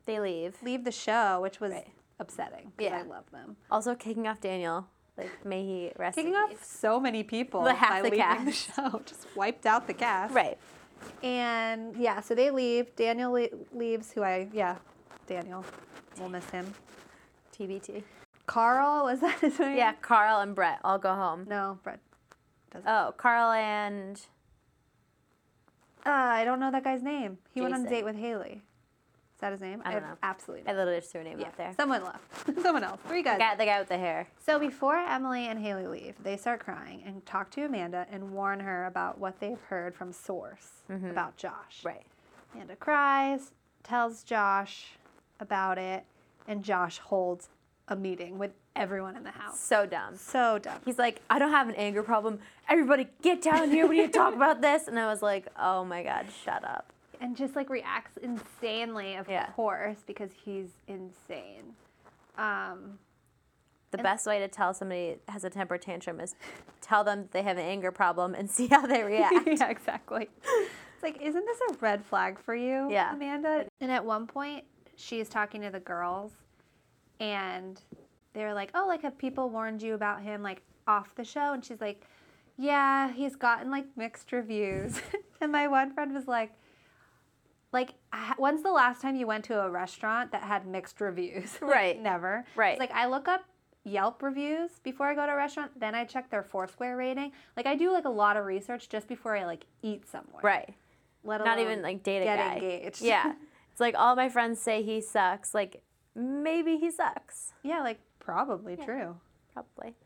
They 0.06 0.18
leave. 0.20 0.56
leave 0.62 0.84
the 0.84 0.92
show, 0.92 1.40
which 1.42 1.60
was 1.60 1.72
Right. 1.72 1.88
upsetting 2.18 2.72
Yeah. 2.78 2.96
I 2.98 3.02
love 3.02 3.30
them. 3.32 3.56
Also 3.70 3.94
kicking 3.94 4.26
off 4.26 4.40
Daniel. 4.40 4.86
Like, 5.16 5.44
may 5.44 5.62
he 5.64 5.92
rest 5.96 6.16
Kicking 6.16 6.34
off 6.34 6.62
so 6.64 6.98
many 6.98 7.22
people 7.22 7.62
The 7.62 7.74
half 7.74 7.90
by 7.90 7.96
the 8.02 8.10
leaving 8.16 8.44
the 8.46 8.50
cast. 8.52 8.74
show, 8.74 9.02
just 9.06 9.26
wiped 9.36 9.64
out 9.66 9.86
the 9.86 9.94
cast. 9.94 10.34
Right. 10.34 10.58
And 11.22 11.96
yeah, 11.96 12.20
so 12.20 12.34
they 12.34 12.50
leave. 12.50 12.94
Daniel 12.96 13.32
le- 13.32 13.48
leaves, 13.72 14.12
who 14.12 14.22
I 14.22 14.48
yeah, 14.52 14.76
Daniel, 15.26 15.64
we'll 16.18 16.28
miss 16.28 16.48
him. 16.50 16.72
TBT. 17.56 18.02
Carl 18.46 19.04
was 19.04 19.20
that 19.20 19.38
his 19.40 19.58
name? 19.58 19.76
Yeah, 19.78 19.94
Carl 20.02 20.40
and 20.40 20.54
Brett 20.54 20.80
I'll 20.84 20.98
go 20.98 21.14
home. 21.14 21.46
No, 21.48 21.78
Brett. 21.82 22.00
Doesn't. 22.72 22.88
Oh, 22.88 23.14
Carl 23.16 23.52
and 23.52 24.20
Uh, 26.04 26.10
I 26.10 26.44
don't 26.44 26.60
know 26.60 26.70
that 26.70 26.84
guy's 26.84 27.02
name. 27.02 27.38
He 27.54 27.60
went 27.62 27.72
on 27.74 27.80
a 27.80 27.84
Jason. 27.84 27.92
date 27.94 28.04
with 28.04 28.16
Haley. 28.16 28.62
Is 29.44 29.46
that 29.46 29.52
his 29.52 29.60
name? 29.60 29.82
I 29.84 29.92
don't 29.92 30.02
have 30.02 30.10
know. 30.12 30.16
Absolutely. 30.22 30.66
I 30.66 30.72
No. 30.72 30.78
literally 30.78 31.00
just 31.00 31.12
threw 31.12 31.20
a 31.20 31.24
name 31.24 31.38
Yeah, 31.38 31.48
out 31.48 31.56
there. 31.58 31.74
someone 31.76 32.02
left. 32.02 32.62
someone 32.62 32.82
else. 32.82 32.98
Three 33.06 33.22
guys. 33.22 33.34
The 33.34 33.44
guy, 33.44 33.54
the 33.56 33.64
guy 33.66 33.78
with 33.78 33.88
the 33.88 33.98
hair. 33.98 34.26
So 34.38 34.58
before 34.58 34.96
Emily 34.96 35.48
and 35.48 35.58
Haley 35.58 35.86
leave, 35.86 36.14
they 36.22 36.38
start 36.38 36.60
crying 36.60 37.02
and 37.04 37.24
talk 37.26 37.50
to 37.50 37.64
Amanda 37.66 38.06
and 38.10 38.30
warn 38.30 38.60
her 38.60 38.86
about 38.86 39.18
what 39.18 39.40
they've 39.40 39.60
heard 39.68 39.94
from 39.94 40.12
source 40.12 40.68
mm-hmm. 40.90 41.10
about 41.10 41.36
Josh. 41.36 41.82
Right. 41.84 42.06
Amanda 42.54 42.76
cries, 42.76 43.52
tells 43.82 44.22
Josh 44.22 44.92
about 45.40 45.76
it, 45.76 46.04
and 46.48 46.64
Josh 46.64 46.98
holds 46.98 47.50
a 47.88 47.96
meeting 47.96 48.38
with 48.38 48.52
everyone 48.74 49.14
in 49.14 49.24
the 49.24 49.30
house. 49.30 49.60
So 49.60 49.84
dumb. 49.84 50.16
So 50.16 50.58
dumb. 50.58 50.78
He's 50.86 50.98
like, 50.98 51.20
I 51.28 51.38
don't 51.38 51.50
have 51.50 51.68
an 51.68 51.74
anger 51.74 52.02
problem. 52.02 52.38
Everybody 52.66 53.08
get 53.20 53.42
down 53.42 53.70
here. 53.70 53.86
We 53.86 53.98
need 53.98 54.12
to 54.12 54.18
talk 54.18 54.34
about 54.34 54.62
this. 54.62 54.88
And 54.88 54.98
I 54.98 55.06
was 55.06 55.20
like, 55.20 55.48
oh 55.58 55.84
my 55.84 56.02
God, 56.02 56.28
shut 56.44 56.64
up. 56.64 56.93
And 57.24 57.34
just 57.34 57.56
like 57.56 57.70
reacts 57.70 58.18
insanely, 58.18 59.14
of 59.14 59.26
Yeah. 59.30 59.46
course, 59.52 59.96
because 60.06 60.30
he's 60.44 60.68
insane. 60.86 61.72
Um, 62.36 62.98
The 63.92 63.98
best 63.98 64.26
way 64.26 64.38
to 64.40 64.48
tell 64.48 64.74
somebody 64.74 65.16
has 65.28 65.42
a 65.44 65.48
temper 65.48 65.78
tantrum 65.78 66.20
is 66.20 66.34
tell 66.82 67.02
them 67.02 67.28
they 67.32 67.40
have 67.42 67.56
an 67.56 67.64
anger 67.64 67.90
problem 67.90 68.34
and 68.34 68.50
see 68.56 68.66
how 68.66 68.84
they 68.86 69.02
react. 69.14 69.46
yeah, 69.46 69.70
exactly. 69.70 70.28
It's 70.44 71.02
like, 71.02 71.18
isn't 71.22 71.46
this 71.46 71.58
a 71.70 71.74
red 71.80 72.04
flag 72.04 72.38
for 72.38 72.54
you, 72.54 72.90
Yeah. 72.90 73.14
Amanda? 73.14 73.64
And 73.80 73.90
at 73.90 74.04
one 74.04 74.26
point, 74.26 74.64
she's 74.96 75.30
talking 75.30 75.62
to 75.62 75.70
the 75.70 75.80
girls, 75.80 76.32
and 77.20 77.80
they're 78.34 78.52
like, 78.52 78.70
"Oh, 78.74 78.86
like 78.86 79.00
have 79.02 79.16
people 79.16 79.48
warned 79.48 79.80
you 79.80 79.94
about 79.94 80.20
him 80.20 80.42
like 80.42 80.60
off 80.86 81.14
the 81.14 81.24
show?" 81.24 81.52
And 81.54 81.64
she's 81.64 81.80
like, 81.80 82.04
"Yeah, 82.58 83.10
he's 83.12 83.34
gotten 83.34 83.70
like 83.70 83.86
mixed 83.96 84.30
reviews." 84.30 85.00
and 85.40 85.50
my 85.52 85.68
one 85.68 85.94
friend 85.94 86.12
was 86.12 86.28
like. 86.28 86.52
Like, 87.74 87.90
when's 88.38 88.62
the 88.62 88.70
last 88.72 89.02
time 89.02 89.16
you 89.16 89.26
went 89.26 89.44
to 89.46 89.60
a 89.60 89.68
restaurant 89.68 90.30
that 90.32 90.44
had 90.44 90.66
mixed 90.66 91.00
reviews? 91.00 91.58
Like, 91.60 91.70
Right. 91.70 92.00
Never. 92.00 92.46
Right. 92.56 92.70
It's 92.72 92.80
like 92.80 92.92
I 92.92 93.06
look 93.06 93.28
up 93.28 93.44
Yelp 93.86 94.22
reviews 94.22 94.70
before 94.82 95.08
I 95.08 95.14
go 95.14 95.26
to 95.26 95.32
a 95.32 95.36
restaurant, 95.36 95.78
then 95.78 95.94
I 95.94 96.04
check 96.04 96.30
their 96.30 96.42
Foursquare 96.42 96.96
rating. 96.96 97.32
Like 97.56 97.66
I 97.66 97.74
do 97.74 97.92
like 97.92 98.06
a 98.06 98.10
lot 98.10 98.36
of 98.38 98.46
research 98.46 98.88
just 98.88 99.08
before 99.08 99.36
I 99.36 99.44
like 99.44 99.66
eat 99.82 100.08
somewhere. 100.08 100.40
Right. 100.42 100.72
Let 101.24 101.40
alone 101.42 101.56
Not 101.56 101.58
even 101.60 101.82
like 101.82 102.02
date 102.02 102.22
a 102.22 102.24
get 102.24 102.38
guy. 102.38 102.54
engaged. 102.54 103.02
Yeah. 103.02 103.34
It's 103.72 103.80
like 103.80 103.96
all 103.98 104.14
my 104.14 104.28
friends 104.28 104.60
say 104.60 104.84
he 104.84 105.00
sucks. 105.00 105.52
Like 105.52 105.82
maybe 106.14 106.76
he 106.76 106.92
sucks. 106.92 107.54
yeah, 107.64 107.80
like 107.80 107.98
probably 108.20 108.76
true. 108.76 109.16
Probably. 109.52 109.96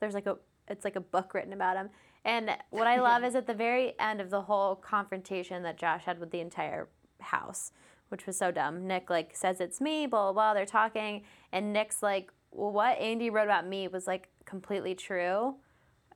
There's 0.00 0.14
like 0.14 0.26
a 0.26 0.38
it's 0.66 0.82
like 0.82 0.96
a 0.96 1.00
book 1.00 1.34
written 1.34 1.52
about 1.52 1.76
him. 1.76 1.90
And 2.24 2.50
what 2.70 2.86
I 2.86 3.00
love 3.10 3.22
is 3.24 3.34
at 3.34 3.46
the 3.46 3.52
very 3.52 3.92
end 4.00 4.22
of 4.22 4.30
the 4.30 4.40
whole 4.40 4.76
confrontation 4.76 5.62
that 5.64 5.76
Josh 5.76 6.04
had 6.04 6.18
with 6.18 6.30
the 6.30 6.40
entire 6.40 6.88
house, 7.20 7.72
which 8.08 8.26
was 8.26 8.36
so 8.36 8.50
dumb. 8.50 8.86
Nick 8.86 9.10
like 9.10 9.34
says 9.36 9.60
it's 9.60 9.80
me, 9.80 10.06
blah 10.06 10.24
blah 10.24 10.32
blah. 10.32 10.54
They're 10.54 10.66
talking, 10.66 11.22
and 11.52 11.72
Nick's 11.72 12.02
like, 12.02 12.30
well, 12.50 12.72
"What 12.72 12.98
Andy 12.98 13.30
wrote 13.30 13.44
about 13.44 13.66
me 13.66 13.88
was 13.88 14.06
like 14.06 14.28
completely 14.44 14.94
true. 14.94 15.56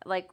Like, 0.05 0.29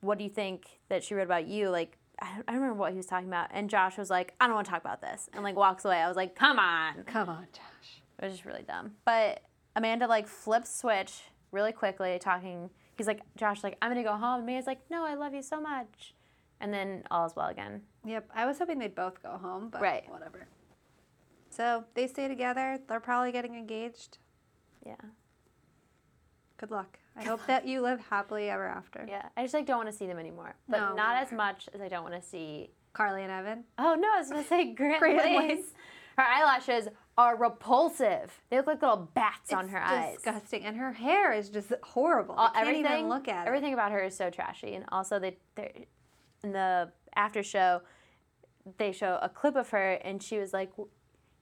what 0.00 0.18
do 0.18 0.24
you 0.24 0.30
think 0.30 0.80
that 0.88 1.04
she 1.04 1.14
wrote 1.14 1.24
about 1.26 1.46
you? 1.46 1.70
Like, 1.70 1.98
I 2.20 2.26
don't, 2.34 2.44
I 2.48 2.52
don't 2.52 2.60
remember 2.62 2.80
what 2.80 2.92
he 2.92 2.96
was 2.96 3.06
talking 3.06 3.28
about." 3.28 3.48
And 3.52 3.68
Josh 3.68 3.98
was 3.98 4.10
like, 4.10 4.34
"I 4.40 4.46
don't 4.46 4.54
want 4.54 4.66
to 4.66 4.70
talk 4.72 4.82
about 4.82 5.00
this," 5.00 5.28
and 5.32 5.42
like 5.42 5.56
walks 5.56 5.84
away. 5.84 5.96
I 5.96 6.08
was 6.08 6.16
like, 6.16 6.34
"Come 6.34 6.58
on." 6.58 7.04
Come 7.04 7.28
on, 7.28 7.46
Josh. 7.52 8.02
It 8.18 8.24
was 8.26 8.34
just 8.34 8.44
really 8.44 8.62
dumb. 8.62 8.92
But 9.04 9.42
Amanda 9.76 10.06
like 10.06 10.28
flips 10.28 10.74
switch 10.74 11.22
really 11.50 11.72
quickly, 11.72 12.18
talking. 12.20 12.70
He's 12.96 13.06
like, 13.06 13.20
Josh, 13.36 13.64
like, 13.64 13.76
I'm 13.80 13.90
gonna 13.90 14.02
go 14.02 14.12
home. 14.12 14.40
And 14.40 14.42
Amanda's 14.44 14.66
like, 14.66 14.80
No, 14.90 15.04
I 15.04 15.14
love 15.14 15.34
you 15.34 15.42
so 15.42 15.60
much. 15.60 16.14
And 16.60 16.72
then 16.72 17.02
all 17.10 17.26
is 17.26 17.34
well 17.36 17.48
again. 17.48 17.82
Yep. 18.04 18.30
I 18.34 18.46
was 18.46 18.58
hoping 18.58 18.78
they'd 18.78 18.94
both 18.94 19.22
go 19.22 19.30
home, 19.36 19.68
but 19.70 19.80
Right. 19.82 20.08
whatever. 20.10 20.46
So 21.50 21.84
they 21.94 22.06
stay 22.06 22.26
together. 22.28 22.78
They're 22.88 23.00
probably 23.00 23.32
getting 23.32 23.54
engaged. 23.54 24.18
Yeah. 24.84 24.96
Good 26.56 26.70
luck. 26.70 26.98
I 27.16 27.24
hope 27.24 27.44
that 27.46 27.66
you 27.66 27.80
live 27.80 28.00
happily 28.10 28.48
ever 28.50 28.66
after. 28.66 29.04
Yeah. 29.08 29.28
I 29.36 29.42
just 29.42 29.54
like 29.54 29.66
don't 29.66 29.76
want 29.78 29.88
to 29.90 29.96
see 29.96 30.06
them 30.06 30.18
anymore. 30.18 30.56
But 30.68 30.78
No, 30.78 30.94
not 30.94 31.16
as 31.16 31.32
much 31.32 31.68
as 31.74 31.80
I 31.80 31.88
don't 31.88 32.02
want 32.02 32.14
to 32.20 32.22
see. 32.26 32.70
Carly 32.92 33.22
and 33.24 33.32
Evan. 33.32 33.64
Oh 33.76 33.94
no, 33.96 34.08
I 34.14 34.18
was 34.18 34.30
gonna 34.30 34.44
say 34.44 34.72
Grant, 34.74 35.00
Grant 35.00 35.18
Lace. 35.48 35.74
Her 36.16 36.22
eyelashes 36.24 36.86
are 37.18 37.36
repulsive. 37.36 38.40
They 38.48 38.56
look 38.56 38.66
like 38.68 38.82
little 38.82 39.08
bats 39.14 39.52
on 39.52 39.64
It's 39.64 39.72
her 39.72 39.82
eyes. 39.82 40.14
Disgusting. 40.14 40.64
And 40.64 40.76
her 40.76 40.92
hair 40.92 41.32
is 41.32 41.48
just 41.50 41.72
horrible. 41.82 42.36
All- 42.36 42.52
I 42.54 42.62
can't 42.62 42.76
even 42.76 43.08
look 43.08 43.26
at 43.26 43.48
everything 43.48 43.74
about 43.74 43.90
her 43.90 44.00
is 44.04 44.16
so 44.16 44.30
trashy. 44.30 44.74
And 44.76 44.84
also, 44.92 45.18
they 45.18 45.38
they 45.56 45.86
in 46.44 46.52
the 46.52 46.92
after 47.16 47.42
show, 47.42 47.80
they 48.78 48.92
show 48.92 49.18
a 49.22 49.28
clip 49.28 49.56
of 49.56 49.70
her, 49.70 49.92
and 49.92 50.22
she 50.22 50.38
was 50.38 50.52
like, 50.52 50.70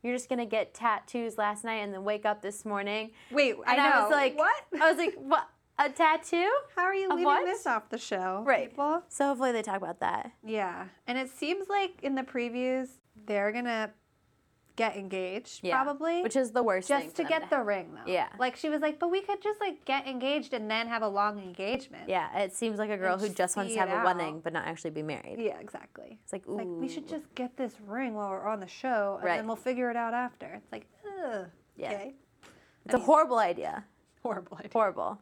"You're 0.03 0.15
just 0.15 0.29
gonna 0.29 0.47
get 0.47 0.73
tattoos 0.75 1.37
last 1.37 1.65
night 1.65 1.77
and 1.77 1.93
then 1.93 2.05
wake 2.05 2.25
up 2.25 2.41
this 2.43 2.65
morning." 2.65 3.11
it. 3.31 3.35
Wait, 3.35 3.57
I 3.67 3.77
know. 3.77 3.83
I 3.83 4.03
was 4.03 4.11
like, 4.11 4.39
what? 4.39 4.65
I 4.81 4.89
was 4.89 4.99
like, 4.99 5.15
"What? 5.17 5.49
A 5.79 5.89
tattoo?" 5.91 6.51
How 6.77 6.83
are 6.85 6.95
you 6.95 7.09
leaving 7.09 7.25
what? 7.25 7.45
this 7.45 7.67
off 7.67 7.89
the 7.89 7.99
show, 7.99 8.43
Right. 8.47 8.71
people? 8.71 9.03
So 9.09 9.27
hopefully 9.27 9.53
they 9.53 9.63
talk 9.63 9.77
about 9.79 10.01
that. 10.01 10.33
Yeah, 10.45 10.87
and 11.07 11.19
it 11.19 11.31
seems 11.31 11.69
like 11.69 11.99
in 12.03 12.15
the 12.15 12.23
previews 12.23 12.89
they're 13.27 13.53
gonna 13.53 13.91
get 14.77 14.97
engaged, 14.97 15.61
Yeah. 15.63 15.83
probably, 15.83 16.23
Which 16.23 16.35
is 16.37 16.53
the 16.53 16.63
worst 16.63 16.89
thing. 16.89 17.03
just 17.03 17.17
to 17.17 17.25
get 17.25 17.51
the 17.51 17.61
ring 17.61 17.95
though. 17.95 18.11
Yeah. 18.11 18.29
like 18.39 18.57
she 18.57 18.69
was 18.71 18.81
like, 18.81 18.99
but 18.99 19.11
we 19.11 19.21
could 19.21 19.43
just 19.43 19.61
like 19.61 19.85
get 19.85 20.07
engaged 20.07 20.55
and 20.55 20.71
then 20.71 20.89
have 20.89 21.03
a 21.03 21.09
long 21.09 21.39
engagement. 21.39 22.09
Yeah, 22.09 22.37
it 22.39 22.55
seems 22.55 22.79
like 22.79 22.91
a 22.91 22.97
girl 22.97 23.19
who 23.19 23.29
just 23.29 23.57
wants 23.57 23.75
to 23.75 23.79
have 23.81 23.91
a 23.91 24.03
wedding 24.05 24.41
but 24.41 24.53
not 24.53 24.67
actually 24.67 24.91
be 24.91 25.03
married. 25.03 25.37
yeah, 25.39 25.59
exactly. 25.59 26.19
It's 26.23 26.33
like, 26.33 26.43
It's 26.47 26.51
like 26.57 26.67
we 26.67 26.89
should 26.89 27.07
just 27.07 27.33
get 27.35 27.57
this 27.57 27.75
ring 27.87 28.15
while 28.15 28.31
we're 28.31 28.47
on 28.49 28.61
the 28.61 28.67
show, 28.67 29.17
and 29.17 29.25
Right. 29.25 29.37
then 29.37 29.47
we'll 29.47 29.57
figure 29.57 29.91
it 29.91 29.97
out 29.97 30.15
after. 30.15 30.47
It's 30.47 30.73
like, 30.73 30.87
ugh. 31.25 31.47
Yeah. 31.77 31.93
Okay. 31.93 32.15
It's 32.87 32.95
a 32.95 32.99
horrible 32.99 33.39
idea. 33.39 33.85
Horrible 34.23 34.57
idea. 34.57 34.71
Horrible. 34.73 35.21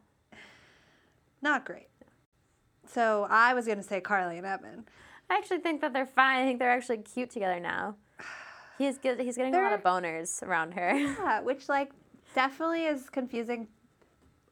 Not 1.43 1.65
great. 1.65 1.89
So 2.87 3.27
I 3.31 3.55
was 3.55 3.67
gonna 3.67 3.83
say 3.83 4.01
Carly 4.01 4.37
and 4.39 4.47
Evan. 4.47 4.85
I 5.29 5.37
actually 5.37 5.59
think 5.61 5.81
that 5.81 5.93
they're 5.93 6.07
fine. 6.07 6.41
I 6.43 6.45
think 6.47 6.59
they're 6.59 6.71
actually 6.71 6.99
cute 6.99 7.31
together 7.31 7.61
now. 7.61 7.97
He's. 8.81 8.99
He's 9.03 9.37
getting 9.37 9.55
a 9.55 9.61
lot 9.63 9.73
of 9.75 9.83
boners 9.83 10.43
around 10.43 10.73
her. 10.75 10.93
Yeah, 10.99 11.41
which 11.41 11.69
like 11.69 11.91
definitely 12.35 12.87
is 12.87 13.11
confusing, 13.11 13.69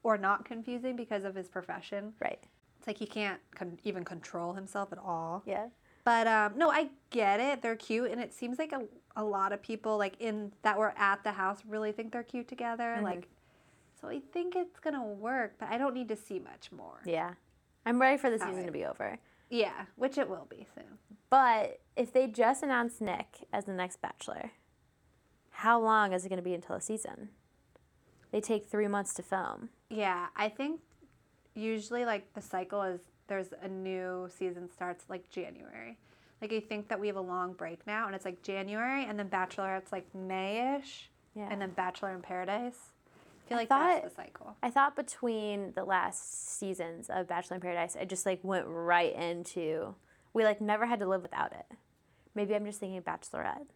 or 0.03 0.19
not 0.19 0.45
confusing 0.45 0.97
because 0.97 1.25
of 1.25 1.35
his 1.35 1.49
profession. 1.49 2.13
right. 2.21 2.39
It's 2.79 2.87
like 2.87 2.99
he 2.99 3.07
can't 3.07 3.41
con- 3.57 3.79
even 3.85 4.05
control 4.05 4.53
himself 4.53 4.93
at 4.93 4.99
all. 4.99 5.43
Yeah. 5.47 5.67
But 6.05 6.27
um, 6.29 6.53
no, 6.57 6.71
I 6.71 6.91
get 7.11 7.41
it. 7.41 7.61
They're 7.61 7.75
cute, 7.77 8.11
and 8.13 8.21
it 8.21 8.33
seems 8.33 8.59
like 8.59 8.73
a, 8.73 8.83
a 9.17 9.25
lot 9.25 9.53
of 9.53 9.61
people 9.63 9.99
like 9.99 10.15
in 10.21 10.53
that 10.63 10.79
were 10.79 10.95
at 10.97 11.25
the 11.25 11.33
house 11.33 11.59
really 11.67 11.91
think 11.93 12.13
they're 12.13 12.23
cute 12.23 12.49
together. 12.49 12.97
Mhm. 12.99 13.03
Like, 13.03 13.29
so 14.01 14.09
I 14.09 14.21
think 14.33 14.55
it's 14.57 14.79
gonna 14.79 15.05
work, 15.05 15.55
but 15.59 15.69
I 15.71 15.77
don't 15.79 15.93
need 15.95 16.09
to 16.09 16.17
see 16.17 16.39
much 16.39 16.71
more. 16.71 17.01
Yeah. 17.05 17.33
I'm 17.85 18.01
ready 18.01 18.17
for 18.19 18.31
the 18.31 18.39
season 18.39 18.65
to 18.67 18.73
be 18.73 18.85
over. 18.85 19.19
Yeah, 19.51 19.87
which 19.97 20.19
it 20.19 20.29
will 20.29 20.47
be 20.51 20.67
soon. 20.75 20.99
But 21.31 21.81
if 21.97 22.13
they 22.13 22.27
just 22.27 22.63
announced 22.63 23.01
Nick 23.01 23.47
as 23.53 23.65
the 23.65 23.73
next 23.73 24.01
Bachelor, 24.01 24.53
how 25.51 25.81
long 25.81 26.13
is 26.13 26.25
it 26.25 26.29
going 26.29 26.39
to 26.39 26.43
be 26.43 26.55
until 26.55 26.77
the 26.77 26.83
season? 26.83 27.31
They 28.31 28.41
take 28.41 28.67
three 28.67 28.89
months 28.89 29.15
to 29.15 29.23
film. 29.23 29.71
Yeah, 29.91 30.27
I 30.37 30.49
think 30.49 30.81
usually 31.55 32.05
like 32.05 32.33
the 32.35 32.43
cycle 32.43 32.83
is 32.83 33.01
there's 33.27 33.49
a 33.63 33.69
new 33.69 34.29
season 34.35 34.71
starts 34.71 35.05
like 35.09 35.29
January. 35.31 35.99
Like 36.41 36.53
you 36.53 36.61
think 36.61 36.89
that 36.89 37.01
we 37.01 37.09
have 37.09 37.17
a 37.17 37.21
long 37.21 37.53
break 37.55 37.87
now, 37.87 38.07
and 38.07 38.15
it's 38.15 38.25
like 38.25 38.43
January, 38.43 39.05
and 39.05 39.19
then 39.19 39.29
Bachelor 39.29 39.77
it's 39.77 39.91
like 39.93 40.07
Mayish, 40.15 41.09
Yeah. 41.35 41.49
and 41.51 41.61
then 41.61 41.71
Bachelor 41.71 42.15
in 42.15 42.23
Paradise. 42.23 42.93
I 43.49 43.51
feel 43.51 43.57
I 43.57 43.61
like 43.61 43.69
thought- 43.69 44.03
that's 44.03 44.15
the 44.15 44.23
cycle. 44.23 44.57
I 44.63 44.71
thought 44.71 44.97
between 44.97 45.73
the 45.75 45.85
last 45.85 46.59
seasons 46.59 47.09
of 47.09 47.27
Bachelor 47.29 47.57
in 47.57 47.61
Paradise, 47.63 47.97
it 47.97 48.09
just 48.09 48.27
like 48.27 48.41
went 48.43 48.67
right 48.69 49.15
into 49.15 49.95
we 50.35 50.45
like 50.45 50.61
never 50.61 50.87
had 50.87 50.99
to 51.01 51.07
live 51.07 51.23
without 51.23 51.53
it. 51.53 51.67
Maybe 52.35 52.55
I'm 52.55 52.65
just 52.67 52.79
thinking 52.79 53.01
Bachelorette. 53.03 53.67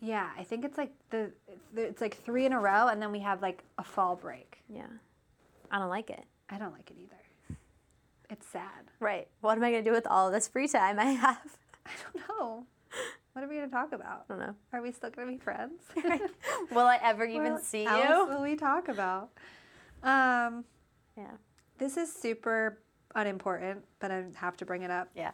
Yeah, 0.00 0.30
I 0.38 0.42
think 0.42 0.64
it's 0.64 0.76
like 0.76 0.90
the 1.10 1.30
it's 1.76 2.00
like 2.00 2.16
three 2.16 2.44
in 2.46 2.52
a 2.52 2.60
row, 2.60 2.88
and 2.88 3.00
then 3.00 3.12
we 3.12 3.20
have 3.20 3.40
like 3.42 3.62
a 3.78 3.84
fall 3.84 4.16
break. 4.16 4.58
Yeah. 4.68 4.86
I 5.70 5.78
don't 5.78 5.88
like 5.90 6.10
it. 6.10 6.24
I 6.48 6.58
don't 6.58 6.72
like 6.72 6.90
it 6.90 6.96
either. 7.00 7.56
It's 8.28 8.46
sad. 8.46 8.90
Right. 8.98 9.28
What 9.40 9.56
am 9.56 9.64
I 9.64 9.70
going 9.70 9.84
to 9.84 9.90
do 9.90 9.94
with 9.94 10.06
all 10.06 10.30
this 10.30 10.48
free 10.48 10.66
time 10.68 10.98
I 10.98 11.04
have? 11.12 11.56
I 11.86 11.90
don't 12.12 12.28
know. 12.28 12.66
What 13.32 13.44
are 13.44 13.48
we 13.48 13.54
gonna 13.56 13.68
talk 13.68 13.92
about? 13.92 14.24
I 14.28 14.32
don't 14.34 14.40
know. 14.40 14.54
Are 14.72 14.82
we 14.82 14.90
still 14.92 15.10
gonna 15.10 15.30
be 15.30 15.38
friends? 15.38 15.82
Will 16.72 16.86
I 16.86 16.98
ever 17.02 17.24
even 17.24 17.54
What 17.54 17.64
see 17.64 17.86
else 17.86 18.08
you? 18.08 18.34
will 18.34 18.42
we 18.42 18.56
talk 18.56 18.88
about? 18.88 19.30
Um, 20.02 20.64
Yeah. 21.16 21.30
this 21.78 21.96
is 21.96 22.12
super 22.12 22.78
unimportant, 23.14 23.84
but 24.00 24.10
I 24.10 24.24
have 24.34 24.56
to 24.58 24.64
bring 24.64 24.82
it 24.82 24.90
up. 24.90 25.08
Yeah. 25.14 25.30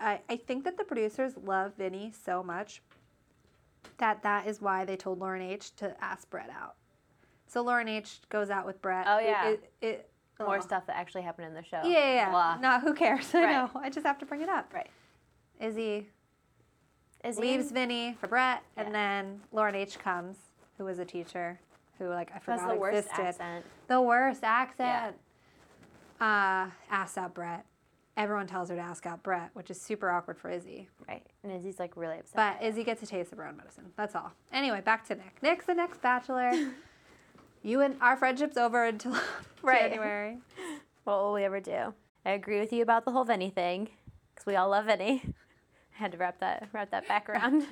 I, 0.00 0.20
I 0.28 0.36
think 0.36 0.64
that 0.64 0.76
the 0.76 0.84
producers 0.84 1.34
love 1.44 1.72
Vinny 1.78 2.12
so 2.24 2.42
much 2.42 2.82
that 3.98 4.22
that 4.22 4.46
is 4.48 4.60
why 4.60 4.84
they 4.84 4.96
told 4.96 5.20
Lauren 5.20 5.42
H 5.42 5.74
to 5.76 5.94
ask 6.02 6.28
Brett 6.30 6.50
out. 6.50 6.74
So 7.46 7.62
Lauren 7.62 7.88
H 7.88 8.20
goes 8.28 8.50
out 8.50 8.66
with 8.66 8.82
Brett. 8.82 9.06
Oh, 9.08 9.18
yeah. 9.20 9.50
It, 9.50 9.72
it, 9.80 10.10
More 10.40 10.56
ugh. 10.56 10.62
stuff 10.62 10.86
that 10.86 10.96
actually 10.96 11.22
happened 11.22 11.46
in 11.46 11.54
the 11.54 11.62
show. 11.62 11.80
Yeah, 11.84 11.90
yeah, 11.98 12.32
yeah. 12.32 12.58
No, 12.60 12.80
who 12.80 12.92
cares? 12.94 13.30
I 13.34 13.52
know. 13.52 13.70
I 13.76 13.88
just 13.90 14.04
have 14.04 14.18
to 14.18 14.26
bring 14.26 14.40
it 14.40 14.48
up. 14.48 14.72
Right. 14.74 14.90
Izzy 15.60 16.08
Is 17.24 17.38
leaves 17.38 17.70
Vinny 17.72 18.16
for 18.20 18.28
Brett, 18.28 18.62
Yeah. 18.76 18.82
and 18.84 18.94
then 18.94 19.40
Lauren 19.52 19.74
H 19.74 19.98
comes, 19.98 20.36
who 20.78 20.84
was 20.84 20.98
a 20.98 21.04
teacher, 21.04 21.58
who 21.98 22.08
like 22.08 22.30
I 22.34 22.38
forgot 22.38 22.68
the 22.68 22.74
worst 22.74 22.98
existed. 22.98 23.22
accent? 23.24 23.64
The 23.88 24.00
worst 24.02 24.44
accent. 24.44 25.16
Yeah. 26.20 26.66
Uh, 26.66 26.70
asks 26.90 27.16
out 27.18 27.34
Brett. 27.34 27.64
Everyone 28.16 28.46
tells 28.46 28.68
her 28.70 28.76
to 28.76 28.80
ask 28.82 29.06
out 29.06 29.22
Brett, 29.24 29.50
which 29.54 29.70
is 29.70 29.80
super 29.80 30.08
awkward 30.10 30.38
for 30.38 30.48
Izzy. 30.50 30.88
Right. 31.08 31.26
And 31.42 31.50
Izzy's 31.50 31.80
like 31.80 31.96
really 31.96 32.18
upset. 32.20 32.36
But 32.60 32.64
Izzy 32.66 32.84
gets 32.84 33.02
a 33.02 33.06
taste 33.06 33.32
of 33.32 33.38
her 33.38 33.46
own 33.46 33.56
medicine. 33.56 33.86
That's 33.96 34.14
all. 34.14 34.30
Anyway, 34.52 34.80
back 34.82 35.04
to 35.08 35.16
Nick. 35.16 35.42
Nick's 35.42 35.66
the 35.66 35.74
next 35.74 36.00
bachelor. 36.00 36.52
you 37.62 37.80
and 37.80 37.96
our 38.00 38.16
friendship's 38.16 38.56
over 38.56 38.84
until 38.84 39.16
Right. 39.62 39.90
January. 39.90 40.38
what 41.04 41.16
will 41.24 41.32
we 41.32 41.42
ever 41.42 41.58
do? 41.58 41.92
I 42.24 42.30
agree 42.32 42.60
with 42.60 42.72
you 42.72 42.82
about 42.82 43.04
the 43.04 43.10
whole 43.10 43.24
Vinny 43.24 43.50
thing, 43.50 43.88
because 44.34 44.46
we 44.46 44.54
all 44.56 44.68
love 44.68 44.84
Vinny. 44.86 45.22
Had 45.94 46.12
to 46.12 46.18
wrap 46.18 46.40
that 46.40 46.68
wrap 46.72 46.90
that 46.90 47.08
back 47.08 47.28
around. 47.28 47.66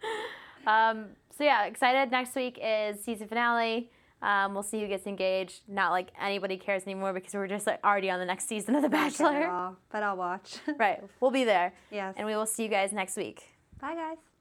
um, 0.66 1.06
so 1.36 1.44
yeah, 1.44 1.64
excited. 1.64 2.10
Next 2.10 2.34
week 2.34 2.58
is 2.62 3.02
season 3.02 3.28
finale. 3.28 3.90
Um, 4.20 4.54
we'll 4.54 4.62
see 4.62 4.80
who 4.80 4.86
gets 4.86 5.06
engaged. 5.06 5.62
Not 5.68 5.90
like 5.90 6.10
anybody 6.20 6.56
cares 6.56 6.84
anymore 6.84 7.12
because 7.12 7.34
we're 7.34 7.48
just 7.48 7.66
like 7.66 7.80
already 7.84 8.10
on 8.10 8.20
the 8.20 8.26
next 8.26 8.46
season 8.48 8.74
of 8.76 8.82
The 8.82 8.88
Bachelor. 8.88 9.48
all, 9.48 9.76
but 9.90 10.02
I'll 10.02 10.16
watch. 10.16 10.58
right. 10.78 11.02
We'll 11.20 11.32
be 11.32 11.44
there, 11.44 11.72
yes. 11.90 12.14
and 12.16 12.26
we 12.26 12.36
will 12.36 12.46
see 12.46 12.62
you 12.62 12.68
guys 12.68 12.92
next 12.92 13.16
week. 13.16 13.42
Bye, 13.80 13.94
guys. 13.94 14.31